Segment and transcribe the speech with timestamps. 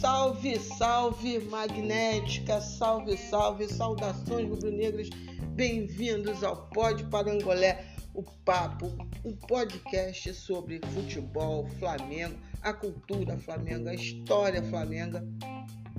[0.00, 5.10] Salve, salve magnética, salve, salve, saudações rubro-negras,
[5.54, 7.84] bem-vindos ao Pod Parangolé,
[8.14, 8.86] o papo,
[9.22, 15.18] um podcast sobre futebol, Flamengo, a cultura Flamengo, a história Flamengo,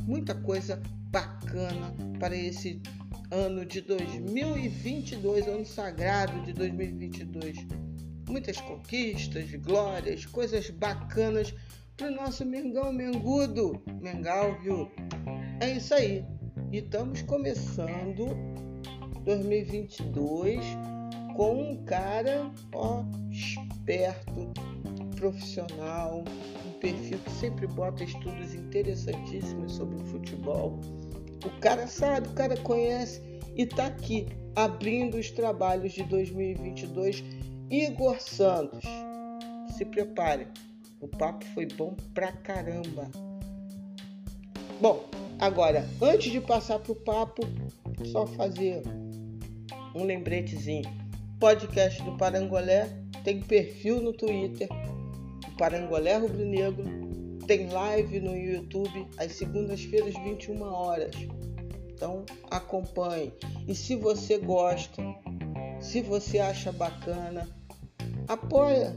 [0.07, 2.82] muita coisa bacana para esse
[3.30, 7.89] ano de 2022, ano sagrado de 2022.
[8.30, 11.52] Muitas conquistas, glórias, coisas bacanas
[11.98, 13.81] para o nosso Mengão Mengudo.
[13.99, 14.88] Mengal, viu?
[15.59, 16.23] É isso aí.
[16.71, 18.27] E estamos começando
[19.26, 20.63] 2022
[21.35, 24.52] com um cara, ó, esperto,
[25.16, 26.23] profissional,
[26.68, 30.80] um perfil que sempre bota estudos interessantíssimos sobre o futebol.
[31.43, 33.23] O cara sabe, o cara conhece
[33.55, 37.23] e está aqui abrindo os trabalhos de 2022.
[37.72, 38.84] Igor Santos,
[39.77, 40.48] se prepare
[41.02, 43.10] o papo foi bom pra caramba.
[44.82, 45.05] Bom,
[45.40, 47.41] agora, antes de passar pro papo,
[48.12, 48.84] só fazer
[49.96, 50.84] um lembretezinho.
[51.40, 52.90] Podcast do Parangolé
[53.24, 54.68] tem perfil no Twitter,
[55.48, 56.84] o Parangolé Rubro Negro,
[57.48, 61.15] tem live no YouTube às segundas-feiras, 21 horas.
[61.93, 63.32] Então acompanhe.
[63.68, 65.02] E se você gosta,
[65.80, 67.47] se você acha bacana,
[68.30, 68.96] apoia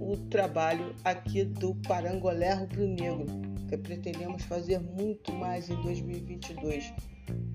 [0.00, 3.26] o trabalho aqui do Parangolé Rubro Negro,
[3.68, 6.92] que pretendemos fazer muito mais em 2022.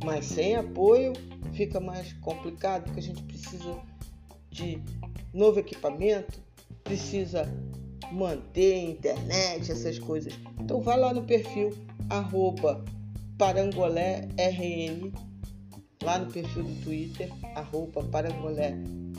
[0.06, 1.14] Mas sem apoio
[1.54, 3.82] fica mais complicado, porque a gente precisa
[4.52, 4.82] de
[5.34, 6.40] novo equipamento,
[6.84, 7.52] precisa
[8.12, 10.34] manter internet, essas coisas.
[10.59, 11.72] Então vai lá no perfil
[12.09, 12.86] arroba
[13.40, 15.12] parangolérn,
[16.04, 19.14] lá no perfil do Twitter, arroba parangolérn,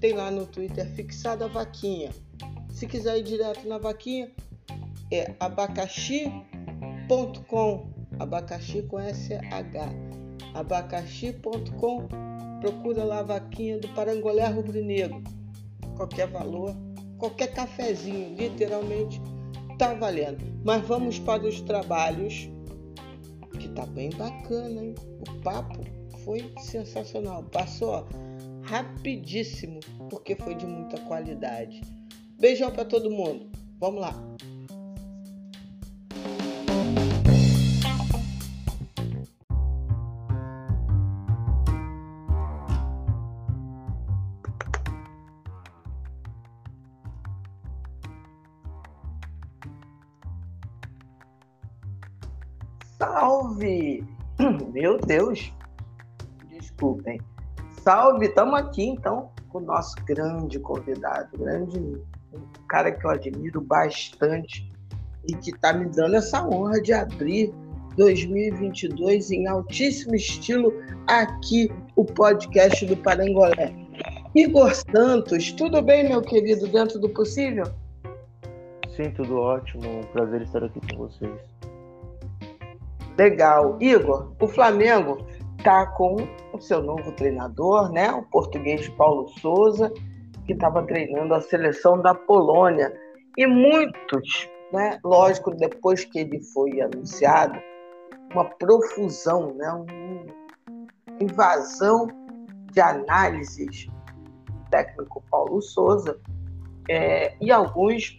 [0.00, 2.10] tem lá no Twitter fixada a vaquinha.
[2.70, 4.30] Se quiser ir direto na vaquinha,
[5.12, 6.30] é abacaxi.com,
[8.18, 9.36] abacaxi com SH,
[10.54, 12.08] abacaxi.com,
[12.60, 15.22] procura lá a vaquinha do Parangolé Rubro Negro.
[15.96, 16.74] Qualquer valor,
[17.18, 19.20] qualquer cafezinho, literalmente,
[19.78, 20.42] tá valendo.
[20.64, 22.48] Mas vamos para os trabalhos,
[23.58, 24.94] que tá bem bacana, hein?
[25.28, 25.84] O papo
[26.24, 27.42] foi sensacional.
[27.44, 28.06] Passou,
[28.70, 31.80] rapidíssimo, porque foi de muita qualidade.
[32.38, 33.50] Beijão para todo mundo.
[33.80, 34.14] Vamos lá.
[52.96, 54.04] Salve!
[54.72, 55.52] Meu Deus!
[56.48, 57.20] Desculpem.
[57.82, 63.60] Salve, estamos aqui então com o nosso grande convidado, grande um cara que eu admiro
[63.62, 64.70] bastante
[65.26, 67.50] e que está me dando essa honra de abrir
[67.96, 70.74] 2022 em altíssimo estilo
[71.06, 73.74] aqui o podcast do Parangolé.
[74.34, 77.64] Igor Santos, tudo bem, meu querido, dentro do possível?
[78.94, 80.00] Sim, tudo ótimo.
[80.00, 81.40] Um prazer estar aqui com vocês.
[83.16, 83.76] Legal.
[83.80, 85.26] Igor, o Flamengo
[85.60, 86.16] está com
[86.54, 89.92] o seu novo treinador, né, o português Paulo Souza,
[90.46, 92.90] que estava treinando a seleção da Polônia.
[93.36, 97.60] E muitos, né, lógico, depois que ele foi anunciado,
[98.32, 102.08] uma profusão, né, uma invasão
[102.72, 103.86] de análises
[104.46, 106.18] do técnico Paulo Souza
[106.88, 108.18] é, e alguns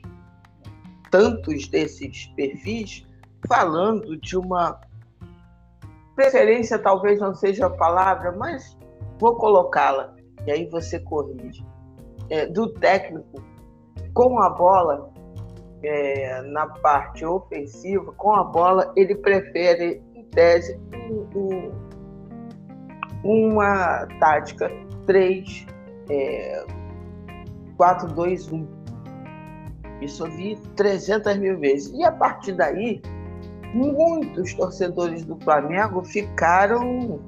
[1.09, 3.03] tantos desses perfis
[3.47, 4.79] falando de uma
[6.15, 8.77] preferência talvez não seja a palavra, mas
[9.19, 11.65] vou colocá-la, e aí você corrige.
[12.29, 13.41] É, do técnico
[14.13, 15.11] com a bola,
[15.83, 21.71] é, na parte ofensiva, com a bola, ele prefere, em tese, um,
[23.23, 24.71] um, uma tática
[25.05, 25.65] 3,
[26.09, 26.65] é,
[27.77, 28.67] 4, 2, 1.
[30.01, 31.93] Isso eu vi 300 mil vezes.
[31.93, 33.01] E a partir daí,
[33.73, 37.19] muitos torcedores do Flamengo ficaram.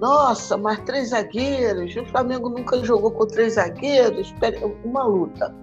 [0.00, 4.34] Nossa, mas três zagueiros, o Flamengo nunca jogou com três zagueiros,
[4.82, 5.54] uma luta.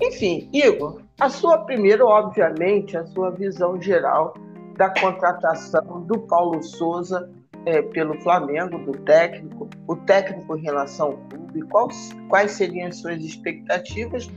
[0.00, 4.34] Enfim, Igor, a sua primeira, obviamente, a sua visão geral
[4.76, 7.30] da contratação do Paulo Souza
[7.66, 12.96] é, pelo Flamengo, do técnico, o técnico em relação ao clube, quais, quais seriam as
[12.96, 14.28] suas expectativas,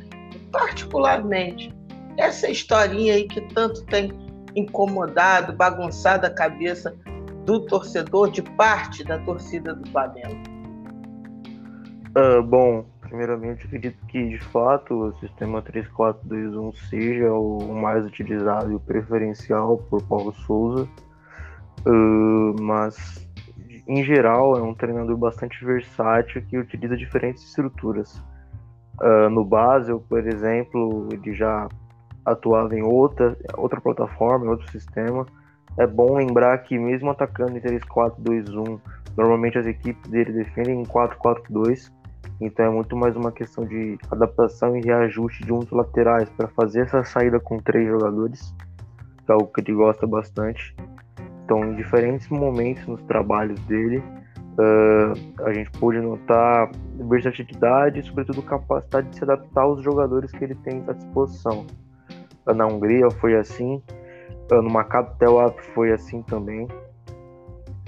[0.51, 1.73] particularmente
[2.17, 4.11] essa historinha aí que tanto tem
[4.57, 6.95] incomodado, bagunçado a cabeça
[7.45, 10.35] do torcedor, de parte da torcida do Flamengo?
[12.17, 18.75] Uh, bom, primeiramente acredito que de fato o sistema 3421 seja o mais utilizado e
[18.75, 20.87] o preferencial por Paulo Souza,
[21.85, 23.27] uh, mas
[23.87, 28.21] em geral é um treinador bastante versátil que utiliza diferentes estruturas.
[28.99, 31.69] Uh, no Basel, por exemplo, ele já
[32.27, 35.25] atuava em outra, outra plataforma, em outro sistema.
[35.77, 38.79] É bom lembrar que mesmo atacando em 3-4-2-1,
[39.15, 41.91] normalmente as equipes dele defendem em 4-4-2,
[42.41, 46.47] então é muito mais uma questão de adaptação e reajuste de um dos laterais para
[46.49, 48.53] fazer essa saída com três jogadores,
[49.25, 50.75] que é algo que ele gosta bastante.
[51.45, 53.99] Então, em diferentes momentos nos trabalhos dele,
[54.57, 56.69] uh, a gente pôde notar
[57.09, 61.65] versatilidade e, sobretudo, capacidade de se adaptar aos jogadores que ele tem à disposição.
[62.55, 63.81] Na Hungria foi assim,
[64.51, 66.67] no Maccabi Tel foi assim também.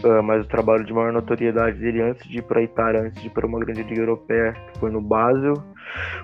[0.04, 3.22] Uh, mas o trabalho de maior notoriedade dele antes de ir para a Itália, antes
[3.22, 5.56] de ir para uma grande liga europeia, foi no Basel,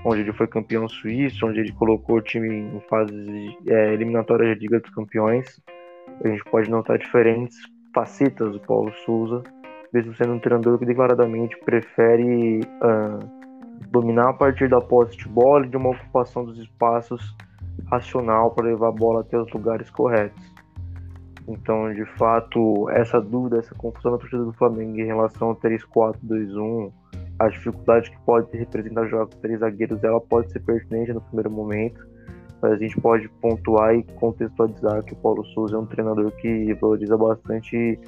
[0.05, 4.61] onde ele foi campeão suíço, onde ele colocou o time em fases é, eliminatórias de
[4.61, 5.61] Liga dos Campeões.
[6.23, 7.57] A gente pode notar diferentes
[7.93, 9.43] facetas do Paulo Souza,
[9.91, 13.19] mesmo sendo um treinador que declaradamente prefere uh,
[13.89, 17.35] dominar a partir da posse de bola e de uma ocupação dos espaços
[17.89, 20.55] racional para levar a bola até os lugares corretos.
[21.47, 26.91] Então, de fato, essa dúvida, essa confusão na torcida do Flamengo em relação ao 3-4-2-1,
[27.37, 31.51] a dificuldade que pode representar jogar com três zagueiros, ela pode ser pertinente no primeiro
[31.51, 32.03] momento,
[32.61, 36.73] mas a gente pode pontuar e contextualizar que o Paulo Souza é um treinador que
[36.75, 37.99] valoriza bastante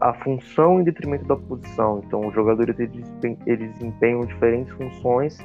[0.00, 2.00] a função em detrimento da posição.
[2.06, 3.10] Então, os jogadores eles,
[3.74, 5.38] desempenham diferentes funções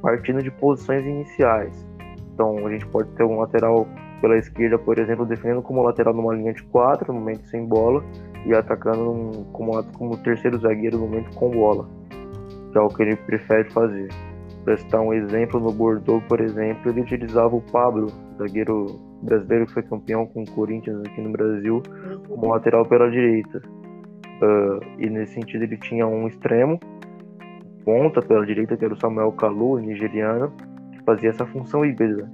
[0.00, 1.93] partindo de posições iniciais.
[2.34, 3.86] Então, a gente pode ter um lateral
[4.20, 8.02] pela esquerda, por exemplo, defendendo como lateral numa linha de quatro, no momento sem bola,
[8.44, 11.88] e atacando como, como terceiro zagueiro no momento com bola,
[12.72, 14.08] que é o que ele prefere fazer.
[14.64, 18.06] Para citar um exemplo, no Bordeaux, por exemplo, ele utilizava o Pablo,
[18.38, 18.86] zagueiro
[19.22, 21.82] brasileiro que foi campeão com o Corinthians aqui no Brasil,
[22.28, 23.62] como lateral pela direita.
[24.42, 26.80] Uh, e nesse sentido ele tinha um extremo,
[27.84, 30.50] ponta pela direita, que era o Samuel Kalu, nigeriano,
[31.04, 32.30] fazia essa função híbrida,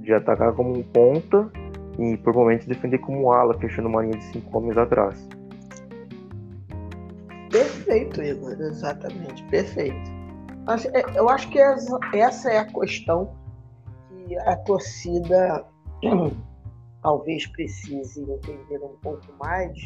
[0.00, 1.50] de atacar como um ponta
[1.98, 5.28] e por momentos defender como ala, fechando uma linha de cinco homens atrás.
[7.50, 10.10] Perfeito, Igor, exatamente, perfeito.
[10.94, 13.34] É, eu acho que essa é a questão
[14.08, 15.66] que a torcida
[17.02, 19.76] talvez precise entender um pouco mais,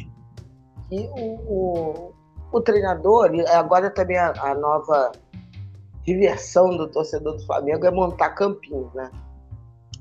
[0.87, 2.13] que o, o,
[2.51, 5.11] o treinador, agora também a, a nova
[6.07, 9.11] diversão do torcedor do Flamengo é montar campinho, né?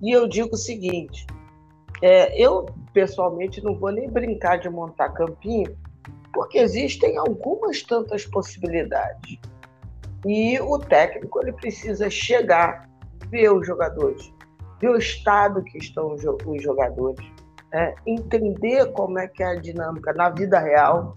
[0.00, 1.26] E eu digo o seguinte:
[2.00, 5.76] é, eu pessoalmente não vou nem brincar de montar campinho,
[6.32, 9.38] porque existem algumas tantas possibilidades.
[10.25, 12.88] E o técnico ele precisa chegar,
[13.29, 14.32] ver os jogadores,
[14.81, 17.25] ver o estado que estão os jogadores,
[17.73, 21.17] é, entender como é que é a dinâmica na vida real,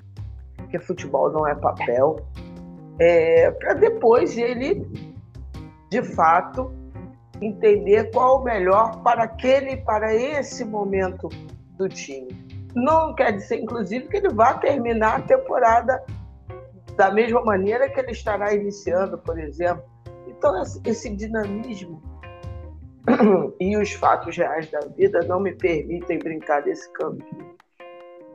[0.57, 2.18] porque futebol não é papel,
[2.99, 4.85] é, para depois ele,
[5.89, 6.71] de fato,
[7.41, 11.29] entender qual o melhor para aquele, para esse momento
[11.77, 12.27] do time.
[12.75, 16.03] Não quer dizer, inclusive, que ele vá terminar a temporada
[16.95, 19.83] da mesma maneira que ele estará iniciando, por exemplo.
[20.27, 22.01] Então, esse dinamismo
[23.59, 27.23] e os fatos reais da vida não me permitem brincar desse campo.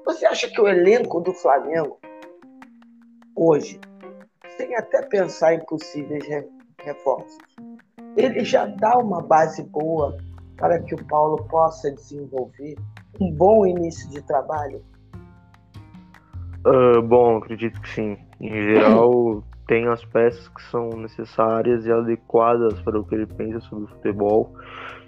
[0.07, 1.99] Você acha que o elenco do Flamengo,
[3.37, 3.79] hoje,
[4.57, 6.25] sem até pensar em possíveis
[6.79, 7.39] reforços,
[8.17, 10.17] ele já dá uma base boa
[10.57, 12.77] para que o Paulo possa desenvolver
[13.21, 14.83] um bom início de trabalho?
[16.67, 18.17] Uh, bom, acredito que sim.
[18.41, 23.61] Em geral, tem as peças que são necessárias e adequadas para o que ele pensa
[23.61, 24.55] sobre o futebol,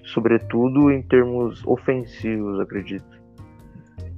[0.02, 3.16] sobretudo em termos ofensivos, acredito.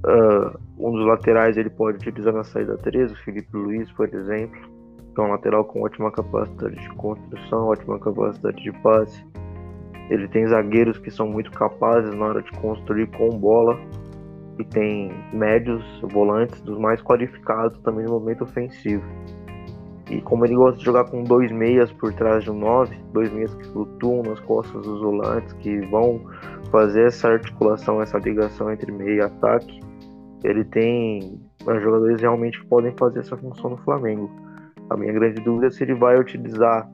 [0.05, 4.78] Uh, um dos laterais ele pode utilizar na saída 3, o Felipe Luiz, por exemplo
[5.21, 9.25] um lateral com ótima capacidade de construção, ótima capacidade de passe.
[10.09, 13.79] Ele tem zagueiros que são muito capazes na hora de construir com bola
[14.57, 19.03] e tem médios volantes dos mais qualificados também no momento ofensivo.
[20.09, 23.31] E como ele gosta de jogar com dois meias por trás de um nove, dois
[23.31, 26.19] meias que flutuam nas costas dos volantes, que vão
[26.71, 29.79] fazer essa articulação, essa ligação entre meio e ataque,
[30.43, 34.29] ele tem jogadores realmente que podem fazer essa função no Flamengo.
[34.89, 36.89] A minha grande dúvida é se ele vai utilizar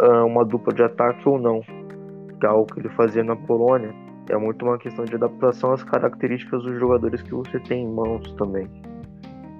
[0.00, 3.94] uh, uma dupla de ataque ou não, que é algo que ele fazia na Polônia.
[4.28, 8.32] É muito uma questão de adaptação às características dos jogadores que você tem em mãos
[8.32, 8.66] também.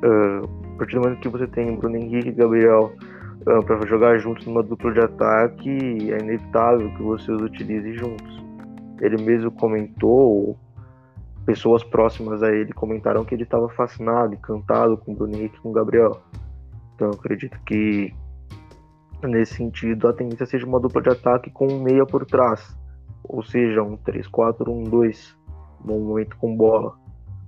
[0.02, 2.92] Uh, a partir do momento que você tem Bruno Henrique e Gabriel
[3.46, 8.42] ah, para jogar juntos numa dupla de ataque, é inevitável que você os utilize juntos.
[9.00, 10.56] Ele mesmo comentou,
[11.44, 15.72] pessoas próximas a ele comentaram que ele estava fascinado, encantado com Bruno Henrique e com
[15.72, 16.22] Gabriel.
[16.94, 18.14] Então eu acredito que
[19.22, 22.76] nesse sentido a tendência seja uma dupla de ataque com um meia por trás,
[23.24, 25.34] ou seja, um 3-4-1-2,
[25.84, 26.94] no momento com bola.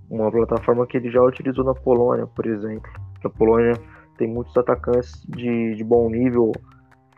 [0.09, 2.91] Uma plataforma que ele já utilizou na Polônia, por exemplo.
[3.25, 3.75] A Polônia
[4.17, 6.53] tem muitos atacantes de, de bom nível,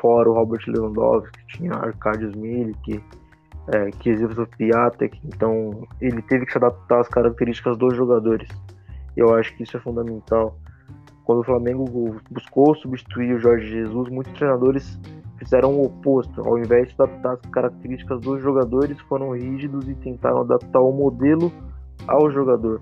[0.00, 3.02] fora o Robert Lewandowski, tinha Arkadiusz Milik,
[3.74, 8.48] é, Kizilso Piatek, então ele teve que se adaptar às características dos jogadores.
[9.16, 10.56] Eu acho que isso é fundamental.
[11.28, 11.84] Quando o Flamengo
[12.30, 14.98] buscou substituir o Jorge Jesus, muitos treinadores
[15.38, 16.40] fizeram o oposto.
[16.40, 21.52] Ao invés de adaptar as características dos jogadores, foram rígidos e tentaram adaptar o modelo
[22.06, 22.80] ao jogador.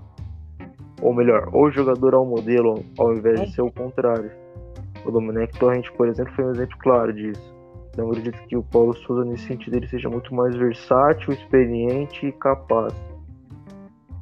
[1.01, 4.31] Ou melhor, o jogador ao modelo, ao invés de ser o contrário.
[5.03, 7.53] O Domenech Torrent, por exemplo, foi um exemplo claro disso.
[7.89, 12.27] Então, eu acredito que o Paulo Souza, nesse sentido, ele seja muito mais versátil, experiente
[12.27, 12.93] e capaz.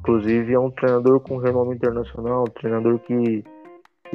[0.00, 3.44] Inclusive, é um treinador com renome internacional, um treinador que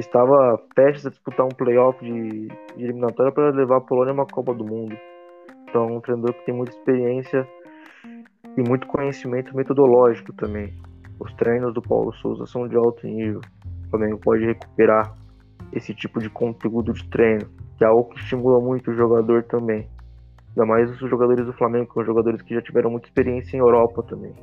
[0.02, 4.26] estava prestes a disputar um playoff de, de eliminatória para levar a Polônia a uma
[4.26, 4.96] Copa do Mundo.
[5.68, 7.48] Então, um treinador que tem muita experiência
[8.56, 10.72] e muito conhecimento metodológico também.
[11.18, 13.40] Os treinos do Paulo Souza são de alto nível.
[13.86, 15.14] O Flamengo pode recuperar
[15.72, 17.48] esse tipo de conteúdo de treino
[17.82, 19.88] que é algo que estimula muito o jogador também.
[20.50, 23.60] Ainda mais os jogadores do Flamengo, que são jogadores que já tiveram muita experiência em
[23.60, 24.34] Europa também.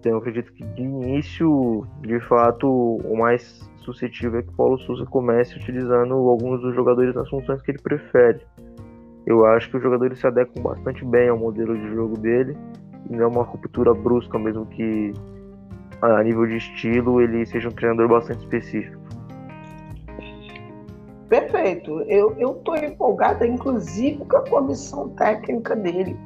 [0.00, 4.78] Então eu acredito que de início, de fato, o mais suscetível é que o Paulo
[4.78, 8.40] Souza comece utilizando alguns dos jogadores nas funções que ele prefere.
[9.26, 12.56] Eu acho que os jogadores se adequam bastante bem ao modelo de jogo dele
[13.10, 15.12] e não é uma ruptura brusca, mesmo que
[16.00, 18.98] a nível de estilo ele seja um treinador bastante específico.
[21.28, 22.00] Perfeito.
[22.08, 26.16] Eu estou empolgada, inclusive, com a comissão técnica dele,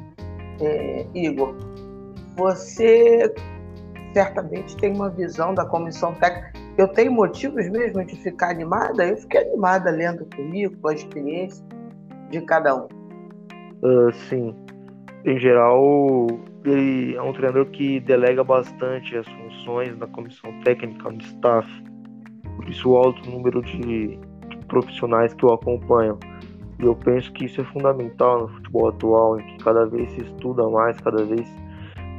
[0.60, 1.56] é, Igor.
[2.36, 3.34] Você
[4.14, 6.52] certamente tem uma visão da comissão técnica.
[6.78, 9.04] Eu tenho motivos mesmo de ficar animada.
[9.06, 11.64] Eu fiquei animada lendo o currículo, a experiência
[12.30, 12.88] de cada um.
[13.82, 14.54] Uh, sim.
[15.24, 16.26] Em geral,
[16.64, 21.68] ele é um treinador que delega bastante as funções da comissão técnica, no staff.
[22.56, 24.18] Por isso, o alto número de
[24.68, 26.18] profissionais que o acompanham.
[26.78, 30.22] E eu penso que isso é fundamental no futebol atual, em que cada vez se
[30.22, 31.48] estuda mais, cada vez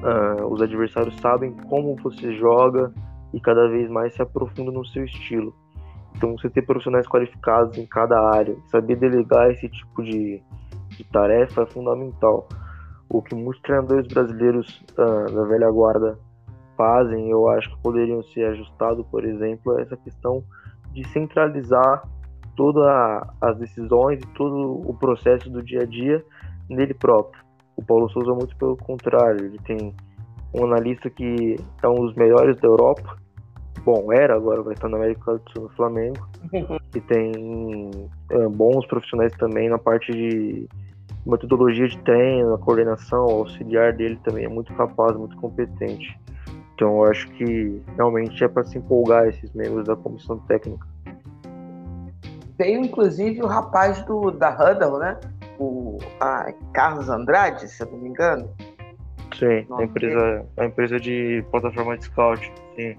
[0.06, 2.94] uh, os adversários sabem como você joga
[3.34, 5.54] e cada vez mais se aprofunda no seu estilo.
[6.16, 10.42] Então, você ter profissionais qualificados em cada área, saber delegar esse tipo de,
[10.90, 12.48] de tarefa é fundamental.
[13.10, 16.18] O que muitos treinadores brasileiros uh, da velha guarda
[16.78, 20.44] fazem, eu acho que poderiam ser ajustados, por exemplo, é essa questão
[20.94, 22.04] de centralizar
[22.56, 22.86] todas
[23.42, 26.24] as decisões e todo o processo do dia a dia
[26.70, 27.45] nele próprio.
[27.75, 29.94] O Paulo Souza, muito pelo contrário, ele tem
[30.53, 33.17] um analista que é um dos melhores da Europa.
[33.84, 36.27] Bom, era, agora vai estar na América do Sul no Flamengo.
[36.96, 37.91] e tem
[38.32, 40.67] é, bons profissionais também na parte de
[41.25, 46.17] metodologia de treino, a coordenação, o auxiliar dele também é muito capaz, muito competente.
[46.75, 50.86] Então eu acho que realmente é para se empolgar esses membros da comissão técnica.
[52.58, 55.20] Veio inclusive o rapaz do, da Huddle, né?
[55.58, 58.50] O a Carlos Andrade, se eu não me engano.
[59.38, 62.96] Sim, a empresa, a empresa de plataforma de scout, sim.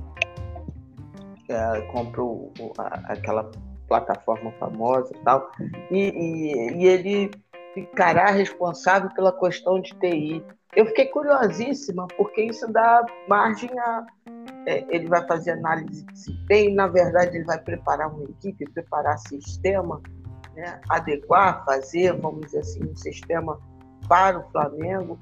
[1.49, 3.51] É, comprou a, aquela
[3.89, 5.51] plataforma famosa e tal.
[5.91, 7.31] E, e, e ele
[7.75, 10.43] ficará responsável pela questão de TI.
[10.75, 14.07] Eu fiquei curiosíssima, porque isso dá margem a.
[14.67, 19.17] É, ele vai fazer análise de desempenho, na verdade, ele vai preparar uma equipe, preparar
[19.19, 20.01] sistema,
[20.57, 23.61] né, adequar, fazer, vamos dizer assim, um sistema
[24.09, 25.19] para o Flamengo.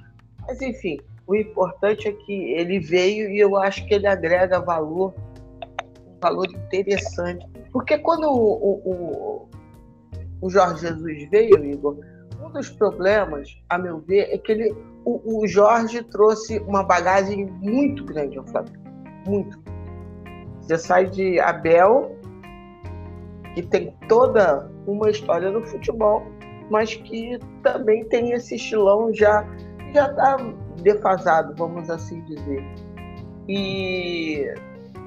[0.46, 5.14] Mas, enfim, o importante é que ele veio e eu acho que ele agrega valor,
[6.06, 7.46] um valor interessante.
[7.72, 9.48] Porque quando o, o,
[10.40, 11.98] o Jorge Jesus veio, Igor,
[12.40, 17.46] um dos problemas, a meu ver, é que ele, o, o Jorge trouxe uma bagagem
[17.46, 18.84] muito grande ao Flamengo.
[19.26, 19.58] Muito.
[20.60, 22.16] Você sai de Abel,
[23.54, 26.26] que tem toda uma história no futebol,
[26.70, 29.46] mas que também tem esse estilão já
[29.94, 30.36] já está
[30.82, 32.64] defasado, vamos assim dizer.
[33.48, 34.52] E,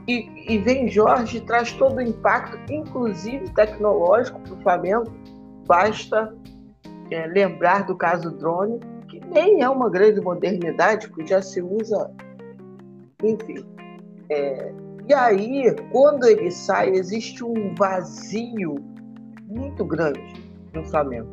[0.08, 5.14] e, e vem Jorge traz todo o impacto, inclusive tecnológico, para o Flamengo.
[5.68, 6.34] Basta
[7.12, 8.80] é, lembrar do caso drone,
[9.10, 12.10] que nem é uma grande modernidade, porque já se usa,
[13.22, 13.66] enfim.
[14.30, 14.72] É,
[15.10, 18.76] e aí, quando ele sai, existe um vazio
[19.48, 20.48] muito grande.
[20.74, 21.32] no Flamengo.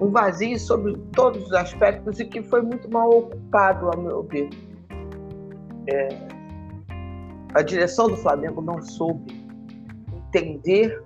[0.00, 4.48] Um vazio sobre todos os aspectos e que foi muito mal ocupado, ao meu ver.
[5.86, 6.08] É,
[7.54, 9.46] a direção do Flamengo não soube
[10.12, 11.02] entender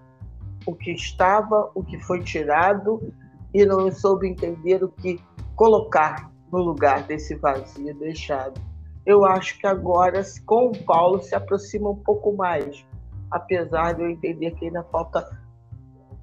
[0.66, 3.12] o que estava, o que foi tirado
[3.52, 5.20] e não soube entender o que
[5.56, 8.60] colocar no lugar desse vazio deixado.
[9.04, 12.84] Eu acho que agora, com o Paulo, se aproxima um pouco mais,
[13.30, 15.41] apesar de eu entender que ainda falta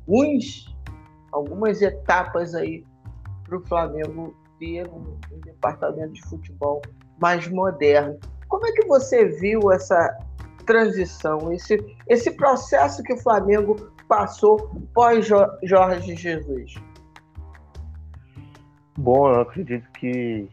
[0.10, 0.76] alguns,
[1.32, 2.84] algumas etapas aí
[3.44, 6.82] para o Flamengo ter um, um departamento de futebol
[7.22, 8.18] mais moderno.
[8.48, 10.18] Como é que você viu essa
[10.66, 13.76] transição, esse, esse processo que o Flamengo
[14.08, 14.58] passou
[14.94, 15.28] pós
[15.64, 16.74] Jorge Jesus?
[18.98, 20.50] Bom, eu acredito que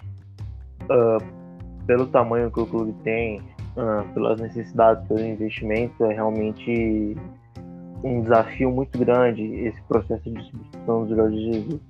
[0.83, 7.17] uh, pelo tamanho que o clube tem, uh, pelas necessidades, pelo investimento, é realmente
[8.03, 11.81] um desafio muito grande esse processo de substituição do Jorge Jesus.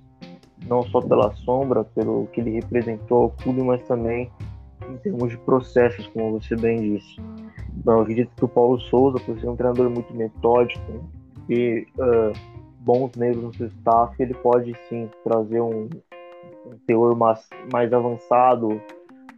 [0.66, 4.30] Não só pela sombra, pelo que ele representou ao clube, mas também
[4.88, 7.20] em termos de processos, como você bem disse.
[7.76, 11.04] Então, eu acredito que o Paulo Souza, por ser um treinador muito metódico
[11.48, 12.32] e uh,
[12.80, 15.88] bons negros no seu staff, ele pode sim trazer um,
[16.66, 18.80] um teor mais, mais avançado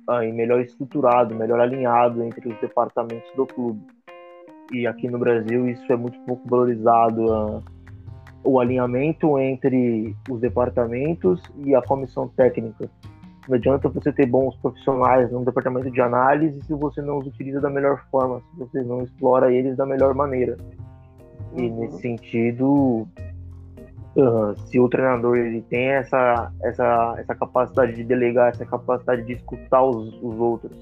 [0.08, 3.80] uh, e melhor estruturado, melhor alinhado entre os departamentos do clube.
[4.72, 7.24] E aqui no Brasil isso é muito pouco valorizado.
[7.24, 7.62] Uh,
[8.44, 12.88] o alinhamento entre os departamentos e a comissão técnica.
[13.48, 17.60] Não adianta você ter bons profissionais no departamento de análise se você não os utiliza
[17.60, 20.56] da melhor forma, se você não explora eles da melhor maneira.
[21.56, 21.80] E uhum.
[21.80, 23.08] nesse sentido,
[24.16, 29.32] uh, se o treinador ele tem essa, essa, essa capacidade de delegar, essa capacidade de
[29.32, 30.76] escutar os, os outros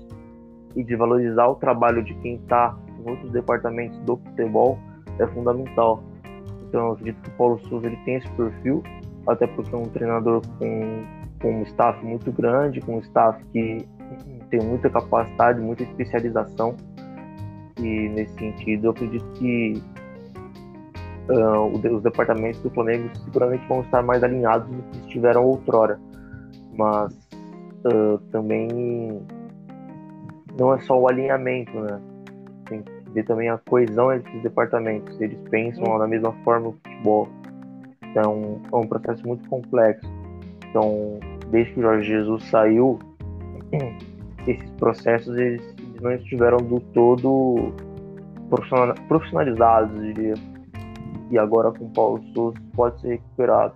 [0.75, 2.77] e de valorizar o trabalho de quem está
[3.07, 4.79] outros departamentos do futebol,
[5.19, 6.03] é fundamental.
[6.69, 8.83] Então eu acredito que o Paulo Souza ele tem esse perfil,
[9.27, 11.05] até porque é um treinador com,
[11.41, 13.87] com um staff muito grande, com um staff que
[14.51, 16.77] tem muita capacidade, muita especialização.
[17.79, 19.83] E nesse sentido, eu acredito que
[21.29, 25.99] uh, os departamentos do Flamengo seguramente vão estar mais alinhados do que estiveram outrora.
[26.75, 27.13] Mas
[27.85, 29.21] uh, também
[30.59, 32.01] não é só o alinhamento, né?
[33.17, 35.19] Ver também a coesão entre os departamentos.
[35.19, 37.29] Eles pensam da mesma forma no futebol.
[38.11, 40.07] Então, é um processo muito complexo.
[40.69, 41.19] Então,
[41.51, 42.99] desde que o Jorge Jesus saiu,
[44.47, 47.73] esses processos eles, não estiveram do todo
[49.09, 50.35] profissionalizados, diria
[51.31, 53.75] e agora com Paulo Souza pode ser recuperado.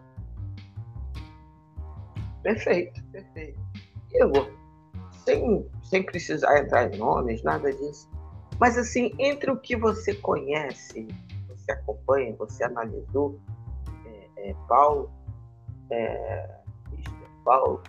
[2.43, 3.59] Perfeito, perfeito.
[4.13, 4.51] Igor,
[5.25, 8.10] sem, sem precisar entrar em nomes, nada disso,
[8.61, 11.09] mas assim, entre o que você conhece,
[11.49, 13.41] você acompanha, você analisou,
[14.05, 15.11] é, é, Paulo,
[15.91, 16.59] é,
[17.43, 17.83] Paulo,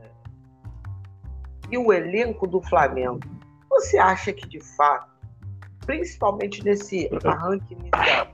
[0.00, 0.08] é,
[1.70, 3.20] e o elenco do Flamengo,
[3.68, 5.10] você acha que de fato,
[5.84, 8.28] principalmente nesse arranque inicial,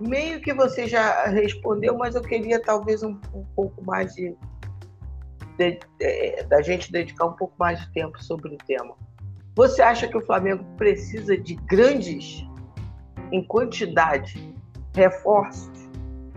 [0.00, 4.36] meio que você já respondeu, mas eu queria talvez um, um pouco mais de,
[5.56, 8.96] de, de, da gente dedicar um pouco mais de tempo sobre o tema.
[9.56, 12.46] Você acha que o Flamengo precisa de grandes,
[13.32, 14.54] em quantidade,
[14.94, 15.88] reforços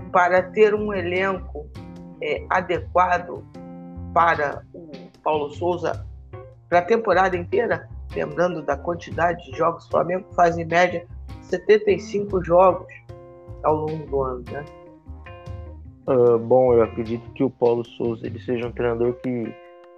[0.09, 1.67] para ter um elenco
[2.23, 3.43] é, adequado
[4.13, 4.89] para o
[5.21, 6.05] Paulo Souza
[6.69, 7.89] para a temporada inteira?
[8.15, 11.05] Lembrando da quantidade de jogos, o Flamengo faz em média
[11.41, 12.87] 75 jogos
[13.63, 14.65] ao longo do ano, né?
[16.07, 19.53] Uh, bom, eu acredito que o Paulo Souza ele seja um treinador que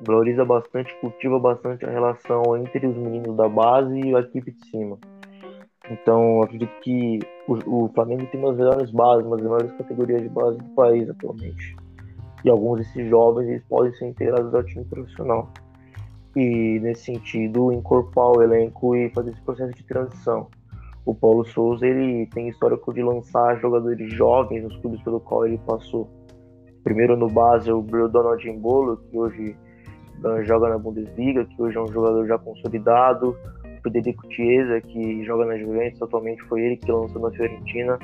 [0.05, 4.65] valoriza bastante, cultiva bastante a relação entre os meninos da base e a equipe de
[4.69, 4.97] cima.
[5.89, 10.57] Então, acredito que o, o Flamengo tem umas melhores bases, umas melhores categorias de base
[10.57, 11.75] do país atualmente.
[12.43, 15.49] E alguns desses jovens eles podem ser integrados ao time profissional.
[16.35, 20.47] E, nesse sentido, incorporar o elenco e fazer esse processo de transição
[21.05, 25.57] o Paulo Souza ele tem histórico de lançar jogadores jovens nos clubes pelo qual ele
[25.65, 26.07] passou.
[26.83, 29.55] Primeiro no base o Donald Embolo, que hoje
[30.43, 33.35] joga na Bundesliga, que hoje é um jogador já consolidado.
[33.63, 37.97] O Federico Chiesa, que joga na Juventus, atualmente foi ele que lançou na Fiorentina.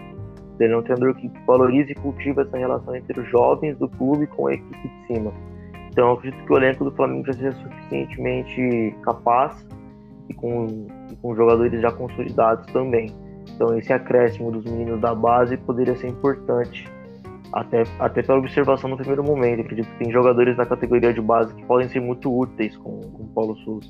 [0.60, 4.26] Ele é um treinador que valoriza e cultiva essa relação entre os jovens do clube
[4.28, 5.32] com a equipe de cima.
[5.92, 9.68] Então, acredito que o elenco do Flamengo já seja suficientemente capaz
[10.30, 10.88] e com
[11.22, 13.08] com jogadores já consolidados também.
[13.56, 16.88] Então esse acréscimo dos meninos da base poderia ser importante,
[17.54, 19.62] até, até pela observação no primeiro momento.
[19.62, 23.24] acredito que tem jogadores na categoria de base que podem ser muito úteis com, com
[23.24, 23.90] o Paulo Souza.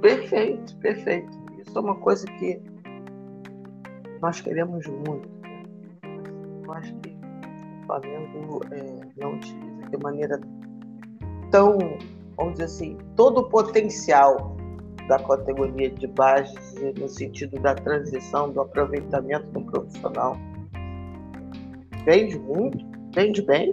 [0.00, 1.30] Perfeito, perfeito.
[1.58, 2.60] Isso é uma coisa que
[4.20, 5.28] nós queremos muito.
[6.64, 10.40] Eu acho que o Flamengo é, não utiliza de maneira
[11.50, 11.78] tão,
[12.36, 14.56] vamos dizer assim, todo o potencial
[15.08, 16.54] da categoria de base,
[16.98, 20.36] no sentido da transição, do aproveitamento do profissional.
[22.06, 23.72] Vende muito, vende bem,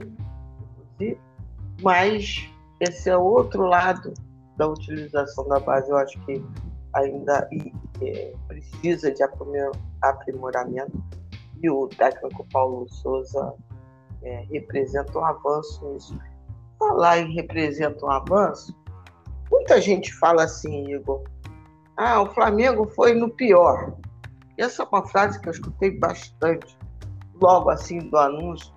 [1.83, 4.11] mas esse é outro lado
[4.57, 6.43] da utilização da base, eu acho que
[6.95, 7.47] ainda
[8.01, 9.23] é, precisa de
[10.01, 11.03] aprimoramento
[11.61, 13.53] e o técnico Paulo Souza
[14.23, 16.17] é, representa um avanço nisso.
[16.79, 18.75] Falar em representa um avanço,
[19.51, 21.23] muita gente fala assim, Igor,
[21.97, 23.95] ah, o Flamengo foi no pior.
[24.57, 26.75] Essa é uma frase que eu escutei bastante,
[27.43, 28.73] logo assim do anúncio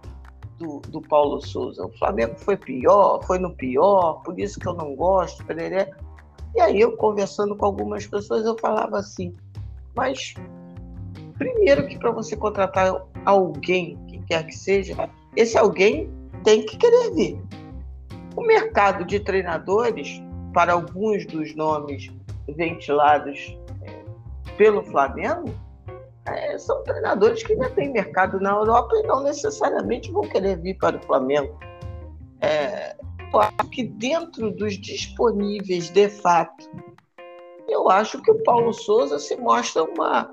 [0.59, 1.87] do, do Paulo Souza.
[1.87, 5.93] O Flamengo foi pior, foi no pior, por isso que eu não gosto, pereré.
[6.55, 9.33] E aí eu conversando com algumas pessoas, eu falava assim,
[9.95, 10.35] mas
[11.39, 16.11] primeiro que para você contratar alguém, que quer que seja, esse alguém
[16.43, 17.41] tem que querer vir.
[18.35, 20.21] O mercado de treinadores,
[20.53, 22.11] para alguns dos nomes
[22.49, 24.05] ventilados é,
[24.57, 25.55] pelo Flamengo,
[26.27, 30.77] é, são treinadores que já têm mercado na Europa e não necessariamente vão querer vir
[30.79, 31.59] para o Flamengo.
[32.41, 32.97] É,
[33.33, 36.69] eu acho que dentro dos disponíveis de fato,
[37.69, 40.33] eu acho que o Paulo Souza se mostra uma,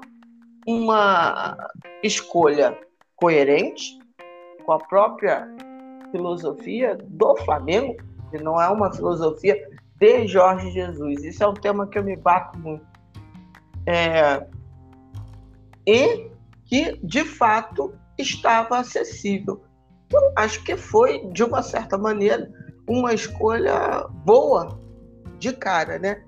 [0.68, 1.58] uma
[2.02, 2.78] escolha
[3.16, 4.00] coerente
[4.66, 5.48] com a própria
[6.12, 7.98] filosofia do Flamengo,
[8.32, 9.58] que não é uma filosofia
[9.98, 11.24] de Jorge Jesus.
[11.24, 12.86] Isso é um tema que eu me bato muito.
[13.86, 14.46] É,
[15.86, 16.32] e
[16.66, 19.64] que, de fato, estava acessível.
[20.12, 22.52] Eu acho que foi, de uma certa maneira,
[22.88, 24.80] uma escolha boa
[25.40, 26.24] de cara, né?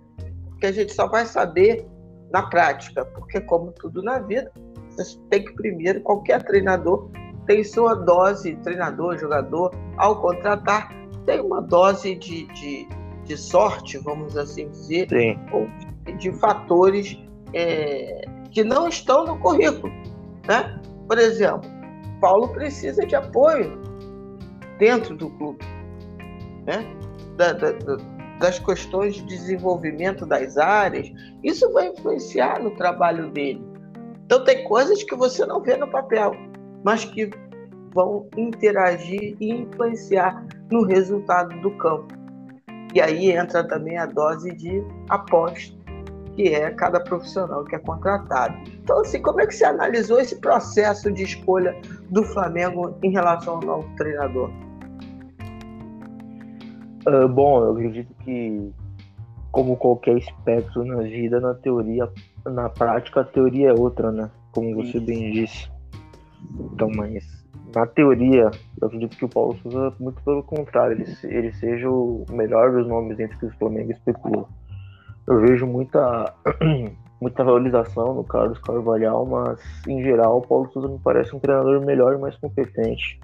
[0.49, 1.87] Porque a gente só vai saber
[2.31, 4.51] na prática, porque como tudo na vida,
[4.89, 7.09] você tem que primeiro, qualquer treinador
[7.45, 10.89] tem sua dose, treinador, jogador, ao contratar,
[11.25, 12.87] tem uma dose de, de,
[13.23, 15.39] de sorte, vamos assim dizer, Sim.
[15.51, 15.67] ou
[16.17, 17.17] de fatores
[17.53, 19.93] é, que não estão no currículo.
[20.47, 20.79] Né?
[21.07, 21.69] Por exemplo,
[22.21, 23.77] Paulo precisa de apoio
[24.79, 25.63] dentro do clube.
[26.65, 26.95] Né?
[27.35, 27.73] Da, da,
[28.39, 31.11] das questões de desenvolvimento das áreas,
[31.43, 33.61] isso vai influenciar no trabalho dele.
[34.25, 36.31] Então, tem coisas que você não vê no papel,
[36.83, 37.29] mas que
[37.93, 42.07] vão interagir e influenciar no resultado do campo.
[42.93, 45.74] E aí entra também a dose de aposta
[46.36, 48.56] que é cada profissional que é contratado.
[48.84, 51.76] Então, assim, como é que você analisou esse processo de escolha
[52.10, 54.50] do Flamengo em relação ao novo treinador?
[57.08, 58.71] Uh, bom, eu acredito que,
[59.52, 62.10] como qualquer espectro na vida, na teoria,
[62.45, 64.30] na prática, a teoria é outra, né?
[64.52, 65.02] Como você Isso.
[65.02, 65.69] bem disse.
[66.74, 71.54] Então, mas na teoria, eu acredito que o Paulo Souza, muito pelo contrário, ele, ele
[71.54, 74.48] seja o melhor dos nomes entre que o Flamengo especulou
[75.27, 76.33] eu vejo muita,
[77.19, 81.83] muita valorização no Carlos Carvalhal, mas em geral o Paulo Souza me parece um treinador
[81.83, 83.19] melhor e mais competente.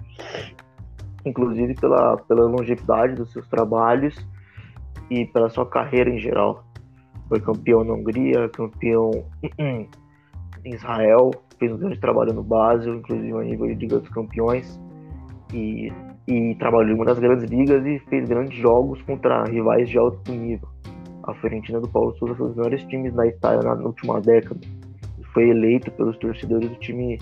[1.24, 4.14] Inclusive pela, pela longevidade dos seus trabalhos
[5.08, 6.64] e pela sua carreira em geral.
[7.28, 9.10] Foi campeão na Hungria, campeão
[9.58, 9.88] em
[10.64, 14.80] Israel, fez um grande trabalho no Basel, inclusive a nível de Liga dos Campeões.
[15.54, 15.92] E,
[16.26, 20.32] e trabalhou em uma das grandes ligas e fez grandes jogos contra rivais de alto
[20.32, 20.68] nível
[21.24, 24.60] a Fiorentina do Paulo Souza foi um dos melhores times da Itália na, última década.
[25.18, 27.18] E foi eleito pelos torcedores o time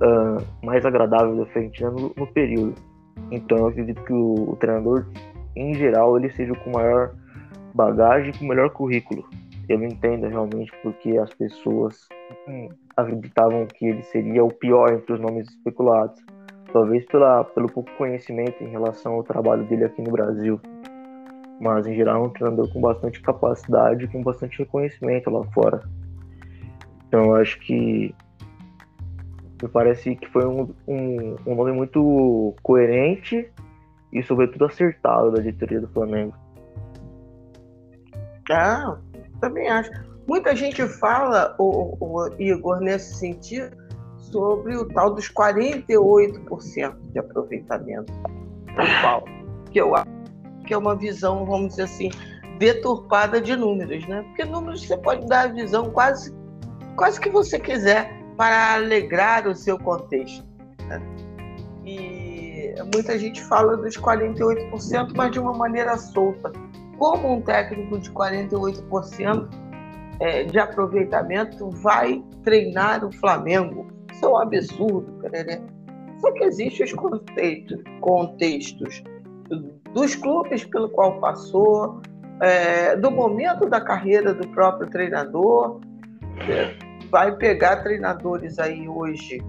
[0.00, 2.74] uh, mais agradável da Fiorentina no, no, período.
[3.30, 5.06] Então eu acredito que o, o, treinador,
[5.56, 7.14] em geral, ele seja com maior
[7.74, 9.24] bagagem, com melhor currículo.
[9.68, 12.08] Eu entendo realmente porque as pessoas
[12.48, 16.20] hum, acreditavam que ele seria o pior entre os nomes especulados.
[16.72, 20.60] Talvez pela, pelo pouco conhecimento em relação ao trabalho dele aqui no Brasil
[21.60, 25.82] mas em geral é um treinador com bastante capacidade, com bastante reconhecimento lá fora.
[27.06, 28.14] Então eu acho que
[29.62, 33.52] me parece que foi um, um, um nome muito coerente
[34.10, 36.34] e sobretudo acertado da diretoria do Flamengo.
[38.50, 38.96] Ah,
[39.40, 39.90] também acho.
[40.26, 43.76] Muita gente fala, o, o Igor, nesse sentido,
[44.16, 48.12] sobre o tal dos 48% de aproveitamento
[48.74, 49.24] total,
[49.70, 50.09] que eu acho
[50.70, 52.10] que é uma visão, vamos dizer assim,
[52.56, 54.22] deturpada de números, né?
[54.22, 56.32] Porque números você pode dar a visão quase,
[56.94, 60.46] quase que você quiser para alegrar o seu contexto.
[60.86, 61.02] Né?
[61.84, 66.52] E muita gente fala dos 48%, mas de uma maneira solta.
[66.98, 69.48] Como um técnico de 48%
[70.20, 73.88] é, de aproveitamento vai treinar o Flamengo?
[74.12, 75.60] Isso é um absurdo, né?
[76.20, 79.02] Só que existem os contextos, contextos
[79.92, 82.00] dos clubes pelo qual passou,
[82.40, 85.80] é, do momento da carreira do próprio treinador.
[86.48, 86.74] É,
[87.10, 89.42] vai pegar treinadores aí hoje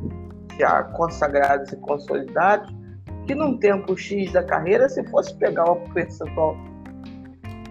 [0.60, 2.74] já consagrados e consolidados,
[3.26, 6.58] que num tempo X da carreira, se fosse pegar o percentual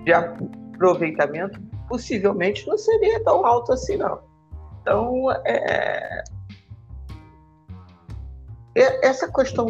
[0.04, 4.20] de aproveitamento, possivelmente não seria tão alto assim, não.
[4.80, 6.22] Então, é,
[8.76, 9.66] é, essa questão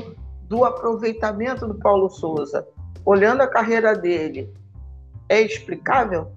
[0.50, 2.66] do aproveitamento do Paulo Souza,
[3.06, 4.52] olhando a carreira dele,
[5.28, 6.32] é explicável?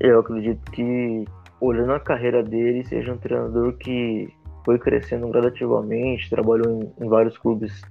[0.00, 1.24] Eu acredito que,
[1.60, 4.28] olhando a carreira dele, seja um treinador que
[4.64, 7.82] foi crescendo gradativamente, trabalhou em, em vários clubes,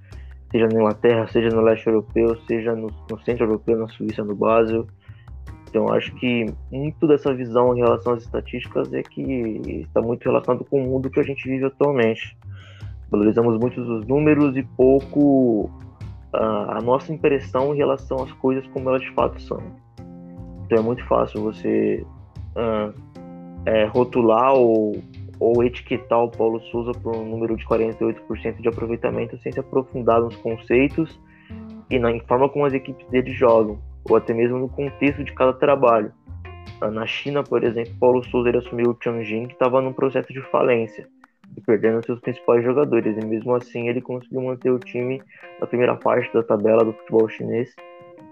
[0.51, 4.36] seja na Inglaterra, seja no leste europeu, seja no, no centro europeu, na Suíça, no
[4.36, 4.86] Basel.
[5.69, 9.21] Então, acho que muito dessa visão em relação às estatísticas é que
[9.88, 12.38] está muito relacionado com o mundo que a gente vive atualmente.
[13.10, 15.70] Valorizamos muito os números e pouco
[16.34, 19.62] a, a nossa impressão em relação às coisas como elas de fato são.
[20.65, 22.06] Então, é muito fácil você
[22.56, 22.94] uh,
[23.65, 25.02] é, rotular ou,
[25.39, 30.22] ou etiquetar o Paulo Souza por um número de 48% de aproveitamento sem se aprofundar
[30.22, 31.20] nos conceitos
[31.89, 35.54] e na forma como as equipes dele jogam ou até mesmo no contexto de cada
[35.54, 36.12] trabalho.
[36.82, 40.32] Ah, na China, por exemplo, Paulo Souza ele assumiu o Tianjin, que estava num processo
[40.34, 41.08] de falência
[41.56, 45.22] e perdendo seus principais jogadores, e mesmo assim ele conseguiu manter o time
[45.60, 47.74] na primeira parte da tabela do futebol chinês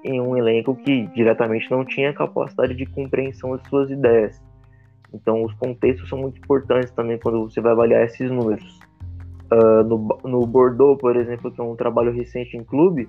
[0.03, 4.41] em um elenco que diretamente não tinha capacidade de compreensão das suas ideias.
[5.13, 8.79] Então, os contextos são muito importantes também quando você vai avaliar esses números.
[9.51, 13.07] Uh, no, no Bordeaux, por exemplo, que é um trabalho recente em clube,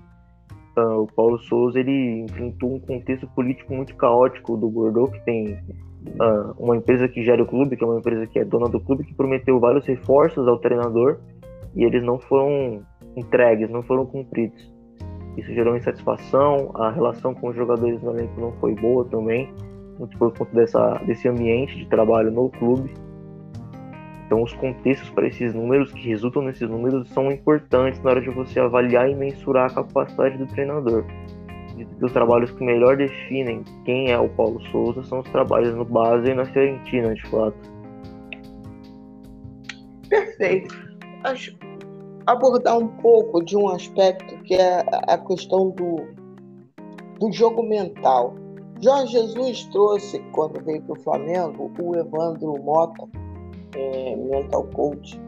[0.76, 5.58] uh, o Paulo Souza ele enfrentou um contexto político muito caótico do Bordeaux, que tem
[6.06, 8.80] uh, uma empresa que gera o clube, que é uma empresa que é dona do
[8.80, 11.18] clube, que prometeu vários reforços ao treinador
[11.74, 12.82] e eles não foram
[13.16, 14.72] entregues, não foram cumpridos.
[15.36, 19.52] Isso gerou insatisfação, a relação com os jogadores no elenco não foi boa também,
[19.98, 22.92] muito por conta dessa, desse ambiente de trabalho no clube.
[24.26, 28.30] Então, os contextos para esses números, que resultam nesses números, são importantes na hora de
[28.30, 31.04] você avaliar e mensurar a capacidade do treinador.
[31.76, 35.84] E os trabalhos que melhor definem quem é o Paulo Souza são os trabalhos no
[35.84, 37.56] base e na Fiorentina, de fato.
[40.08, 40.74] Perfeito.
[41.24, 41.56] Acho
[42.26, 45.96] abordar um pouco de um aspecto que é a questão do,
[47.18, 48.34] do jogo mental.
[48.80, 53.08] Jorge Jesus trouxe, quando veio para o Flamengo, o Evandro Mota,
[53.76, 55.20] é, mental coach.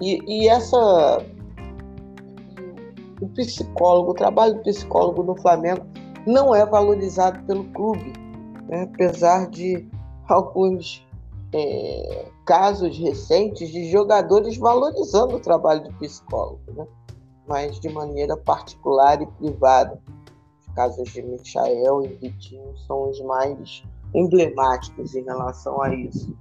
[0.00, 1.24] E, e essa.
[3.22, 5.86] O psicólogo, o trabalho do psicólogo no Flamengo
[6.26, 8.12] não é valorizado pelo clube,
[8.68, 8.82] né?
[8.92, 9.88] apesar de
[10.28, 11.06] alguns
[11.54, 16.84] é, casos recentes de jogadores valorizando o trabalho do psicólogo, né?
[17.46, 20.00] mas de maneira particular e privada.
[20.60, 26.36] Os casos de Michael e Vitinho são os mais emblemáticos em relação a isso.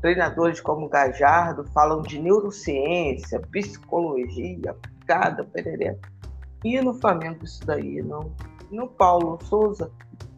[0.00, 5.98] Treinadores como Gajardo falam de neurociência, psicologia aplicada, pereré.
[6.64, 8.32] E no Flamengo isso daí não.
[8.70, 9.90] No Paulo Souza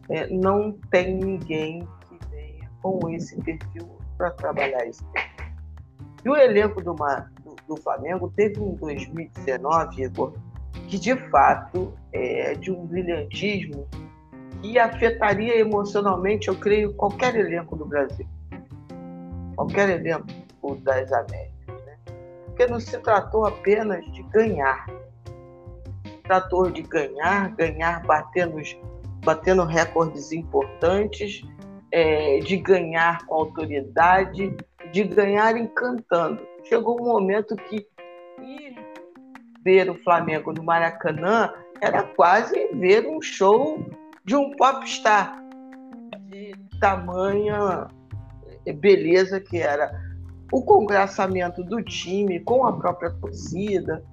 [0.09, 5.05] é, não tem ninguém que venha com esse perfil para trabalhar isso.
[6.23, 10.33] E o elenco do, do, do, Flamengo teve um 2019, Igor,
[10.87, 13.87] que de fato é de um brilhantismo
[14.61, 18.27] que afetaria emocionalmente, eu creio, qualquer elenco do Brasil
[19.61, 21.97] qualquer elenco das Américas, né?
[22.45, 24.87] porque não se tratou apenas de ganhar,
[26.23, 28.57] tratou de ganhar, ganhar batendo,
[29.23, 31.43] batendo recordes importantes,
[31.91, 34.55] é, de ganhar com autoridade,
[34.91, 36.41] de ganhar encantando.
[36.63, 37.85] Chegou um momento que
[38.41, 38.75] ir
[39.63, 43.85] ver o Flamengo no Maracanã era quase ver um show
[44.25, 45.39] de um popstar
[46.29, 47.87] de tamanha
[48.73, 49.91] beleza que era
[50.51, 54.03] o congraçamento do time com a própria torcida.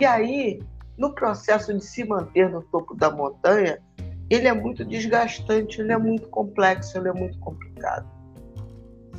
[0.00, 0.60] E aí,
[0.98, 3.80] no processo de se manter no topo da montanha,
[4.28, 8.06] ele é muito desgastante, ele é muito complexo, ele é muito complicado.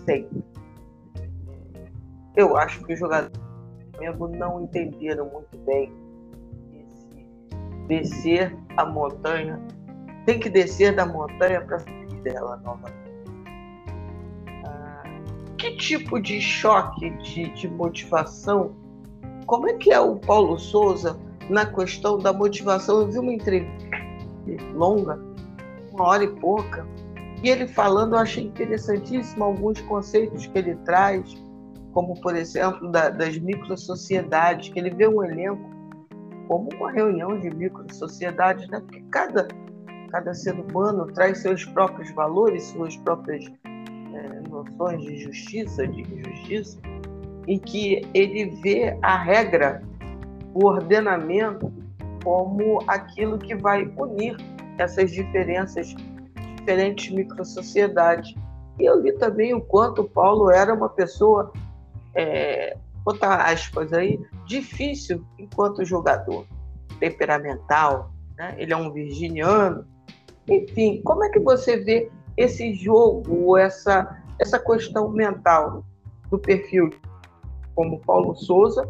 [0.06, 0.44] Sempre.
[2.36, 3.40] Eu acho que os jogadores
[4.18, 5.92] do não entenderam muito bem
[6.74, 9.60] esse descer a montanha.
[10.26, 13.07] Tem que descer da montanha para subir dela novamente
[15.58, 18.76] que tipo de choque de, de motivação?
[19.46, 23.02] Como é que é o Paulo Souza na questão da motivação?
[23.02, 23.88] Eu vi uma entrevista
[24.76, 25.20] longa,
[25.92, 26.86] uma hora e pouca,
[27.44, 31.36] E ele falando, eu achei interessantíssimo alguns conceitos que ele traz,
[31.92, 35.70] como, por exemplo, da, das microsociedades, que ele vê um elenco
[36.48, 38.80] como uma reunião de microsociedades, né?
[38.80, 39.48] porque cada,
[40.10, 43.46] cada ser humano traz seus próprios valores, suas próprias
[44.64, 46.80] noções de justiça, de injustiça,
[47.48, 49.82] em que ele vê a regra,
[50.54, 51.72] o ordenamento,
[52.24, 54.36] como aquilo que vai unir
[54.78, 55.96] essas diferenças,
[56.58, 58.36] diferentes microsociedades.
[58.80, 61.52] E eu vi também o quanto Paulo era uma pessoa,
[62.14, 66.46] é, botar aspas aí, difícil enquanto jogador,
[67.00, 68.56] temperamental, né?
[68.58, 69.86] ele é um virginiano.
[70.48, 75.84] Enfim, como é que você vê esse jogo, essa, essa questão mental
[76.30, 76.90] do perfil
[77.76, 78.88] como Paulo Souza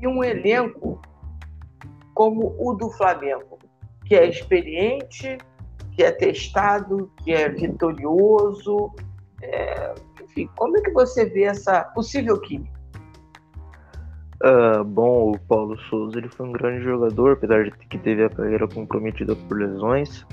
[0.00, 1.00] e um elenco
[2.14, 3.58] como o do Flamengo,
[4.04, 5.38] que é experiente,
[5.92, 8.92] que é testado, que é vitorioso.
[9.42, 12.78] É, enfim, como é que você vê essa possível química?
[14.42, 18.30] Uh, bom, o Paulo Souza ele foi um grande jogador, apesar de que teve a
[18.30, 20.24] carreira comprometida por lesões.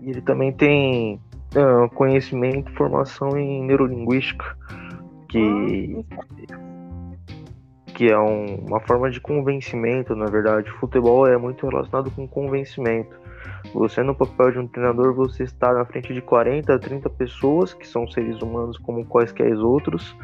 [0.00, 1.20] E ele também tem
[1.56, 4.56] uh, conhecimento e formação em neurolinguística,
[5.28, 6.04] que,
[7.94, 10.70] que é um, uma forma de convencimento, na verdade.
[10.70, 13.20] O futebol é muito relacionado com convencimento.
[13.74, 17.72] Você, no papel de um treinador, você está na frente de 40 a 30 pessoas,
[17.72, 20.16] que são seres humanos como quaisquer outros,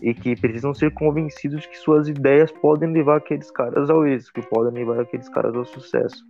[0.00, 4.48] e que precisam ser convencidos que suas ideias podem levar aqueles caras ao êxito, que
[4.48, 6.24] podem levar aqueles caras ao sucesso.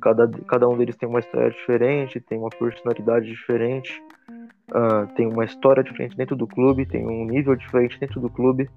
[0.00, 4.02] Cada, cada um deles tem uma história diferente, tem uma personalidade diferente,
[4.70, 8.68] uh, tem uma história diferente dentro do clube, tem um nível diferente dentro do clube.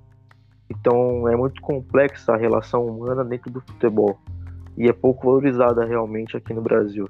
[0.69, 4.17] Então é muito complexa a relação humana dentro do futebol
[4.77, 7.07] e é pouco valorizada realmente aqui no Brasil.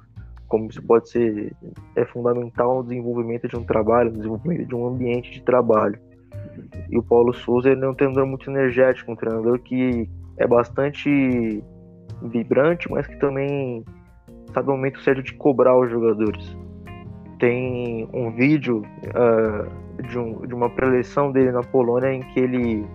[0.48, 1.54] Como isso pode ser
[1.96, 5.98] é fundamental no desenvolvimento de um trabalho, no desenvolvimento de um ambiente de trabalho.
[6.90, 11.62] E o Paulo Souza ele é um treinador muito energético, um treinador que é bastante
[12.22, 13.84] vibrante, mas que também
[14.54, 16.56] sabe o momento certo de cobrar os jogadores.
[17.38, 22.86] Tem um vídeo uh, de, um, de uma preleção dele na Polônia em que ele.